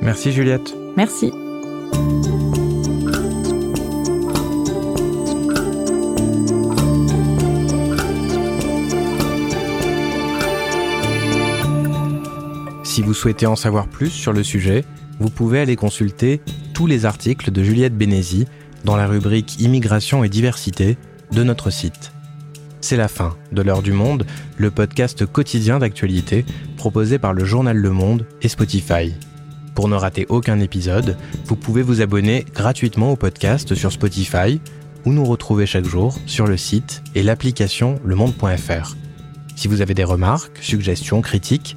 Merci 0.00 0.32
Juliette. 0.32 0.74
Merci. 0.96 1.32
Si 13.02 13.06
vous 13.06 13.14
souhaitez 13.14 13.46
en 13.46 13.56
savoir 13.56 13.88
plus 13.88 14.10
sur 14.10 14.32
le 14.32 14.44
sujet, 14.44 14.84
vous 15.18 15.28
pouvez 15.28 15.58
aller 15.58 15.74
consulter 15.74 16.40
tous 16.72 16.86
les 16.86 17.04
articles 17.04 17.50
de 17.50 17.60
Juliette 17.60 17.98
Bénézy 17.98 18.46
dans 18.84 18.94
la 18.94 19.08
rubrique 19.08 19.60
Immigration 19.60 20.22
et 20.22 20.28
diversité 20.28 20.96
de 21.32 21.42
notre 21.42 21.70
site. 21.70 22.12
C'est 22.80 22.96
la 22.96 23.08
fin 23.08 23.34
de 23.50 23.60
l'heure 23.60 23.82
du 23.82 23.90
monde, 23.90 24.24
le 24.56 24.70
podcast 24.70 25.26
quotidien 25.26 25.80
d'actualité 25.80 26.46
proposé 26.76 27.18
par 27.18 27.32
le 27.32 27.44
journal 27.44 27.76
Le 27.76 27.90
Monde 27.90 28.24
et 28.40 28.46
Spotify. 28.46 29.12
Pour 29.74 29.88
ne 29.88 29.96
rater 29.96 30.24
aucun 30.28 30.60
épisode, 30.60 31.16
vous 31.46 31.56
pouvez 31.56 31.82
vous 31.82 32.02
abonner 32.02 32.46
gratuitement 32.54 33.10
au 33.10 33.16
podcast 33.16 33.74
sur 33.74 33.90
Spotify 33.90 34.60
ou 35.04 35.12
nous 35.12 35.24
retrouver 35.24 35.66
chaque 35.66 35.86
jour 35.86 36.16
sur 36.26 36.46
le 36.46 36.56
site 36.56 37.02
et 37.16 37.24
l'application 37.24 37.98
lemonde.fr. 38.04 38.94
Si 39.56 39.66
vous 39.66 39.80
avez 39.80 39.94
des 39.94 40.04
remarques, 40.04 40.58
suggestions, 40.60 41.20
critiques, 41.20 41.76